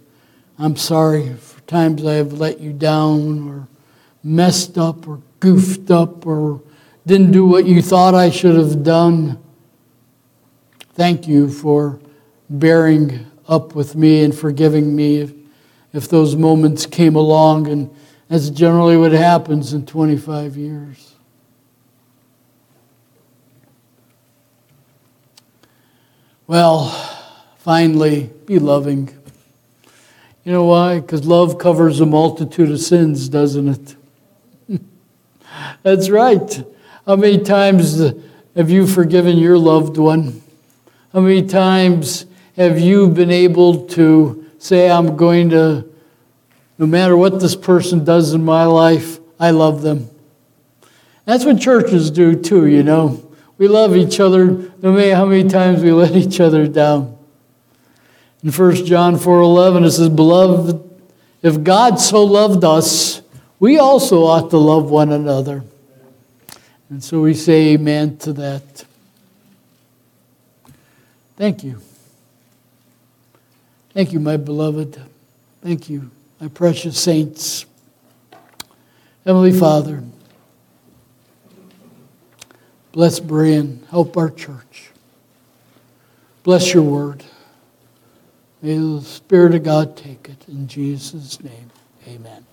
I'm 0.58 0.76
sorry 0.76 1.36
for 1.36 1.62
times 1.62 2.04
I 2.04 2.14
have 2.14 2.34
let 2.34 2.60
you 2.60 2.74
down 2.74 3.48
or 3.48 3.68
messed 4.24 4.78
up 4.78 5.08
or 5.08 5.22
goofed 5.40 5.92
up 5.92 6.26
or 6.26 6.62
didn't 7.06 7.32
do 7.32 7.46
what 7.46 7.66
you 7.66 7.82
thought 7.82 8.16
I 8.16 8.32
should 8.32 8.56
have 8.56 8.82
done. 8.82 9.40
Thank 10.96 11.28
you 11.28 11.48
for 11.48 12.00
bearing 12.50 13.28
up 13.48 13.76
with 13.76 13.96
me 13.96 14.24
and 14.24 14.34
forgiving 14.36 14.96
me 14.96 15.46
if 15.92 16.08
those 16.10 16.36
moments 16.36 16.88
came 16.88 17.16
along, 17.16 17.68
and 17.68 17.94
that's 18.30 18.50
generally 18.50 18.98
what 18.98 19.12
happens 19.12 19.74
in 19.74 19.86
25 19.86 20.58
years. 20.58 21.13
Well, 26.54 26.90
finally, 27.58 28.30
be 28.46 28.60
loving. 28.60 29.10
You 30.44 30.52
know 30.52 30.66
why? 30.66 31.00
Because 31.00 31.26
love 31.26 31.58
covers 31.58 32.00
a 32.00 32.06
multitude 32.06 32.70
of 32.70 32.80
sins, 32.80 33.28
doesn't 33.28 33.98
it? 34.70 34.80
That's 35.82 36.12
right. 36.12 36.64
How 37.08 37.16
many 37.16 37.40
times 37.40 38.00
have 38.56 38.70
you 38.70 38.86
forgiven 38.86 39.40
your 39.40 39.58
loved 39.58 39.98
one? 39.98 40.44
How 41.12 41.22
many 41.22 41.44
times 41.48 42.28
have 42.56 42.78
you 42.78 43.10
been 43.10 43.32
able 43.32 43.88
to 43.88 44.48
say, 44.60 44.92
I'm 44.92 45.18
going 45.18 45.50
to, 45.50 45.84
no 46.78 46.86
matter 46.86 47.18
what 47.18 47.40
this 47.40 47.56
person 47.56 48.06
does 48.06 48.32
in 48.36 48.46
my 48.46 48.66
life, 48.66 49.18
I 49.40 49.50
love 49.50 49.82
them. 49.82 50.08
That's 51.26 51.46
what 51.46 51.60
churches 51.60 52.12
do 52.12 52.36
too, 52.36 52.68
you 52.68 52.84
know. 52.84 53.33
We 53.64 53.70
love 53.70 53.96
each 53.96 54.20
other 54.20 54.48
no 54.82 54.92
matter 54.92 55.16
how 55.16 55.24
many 55.24 55.48
times 55.48 55.82
we 55.82 55.94
let 55.94 56.18
each 56.18 56.42
other 56.42 56.68
down. 56.68 57.16
In 58.44 58.52
1 58.52 58.86
John 58.86 59.16
4:11 59.18 59.86
it 59.86 59.92
says, 59.92 60.10
"Beloved, 60.10 60.84
if 61.42 61.64
God 61.64 61.98
so 61.98 62.26
loved 62.26 62.66
us, 62.66 63.22
we 63.62 63.78
also 63.78 64.26
ought 64.26 64.50
to 64.50 64.58
love 64.58 64.92
one 64.92 65.14
another." 65.14 65.64
And 66.90 67.02
so 67.02 67.22
we 67.22 67.34
say 67.34 67.68
amen 67.68 68.18
to 68.18 68.34
that. 68.34 68.84
Thank 71.38 71.64
you. 71.64 71.78
Thank 73.94 74.12
you, 74.12 74.20
my 74.20 74.36
beloved. 74.36 75.00
Thank 75.64 75.90
you, 75.90 76.12
my 76.42 76.50
precious 76.50 77.00
saints. 77.00 77.66
Heavenly 79.24 79.54
Father, 79.54 80.04
bless 82.94 83.20
Brian, 83.20 83.86
help 83.90 84.16
our 84.16 84.30
church. 84.30 84.92
Bless 86.44 86.74
your 86.74 86.84
word. 86.84 87.24
May 88.62 88.78
the 88.78 89.02
Spirit 89.02 89.56
of 89.56 89.64
God 89.64 89.98
take 89.98 90.30
it. 90.30 90.48
In 90.48 90.68
Jesus' 90.70 91.44
name, 91.44 91.70
amen. 92.08 92.46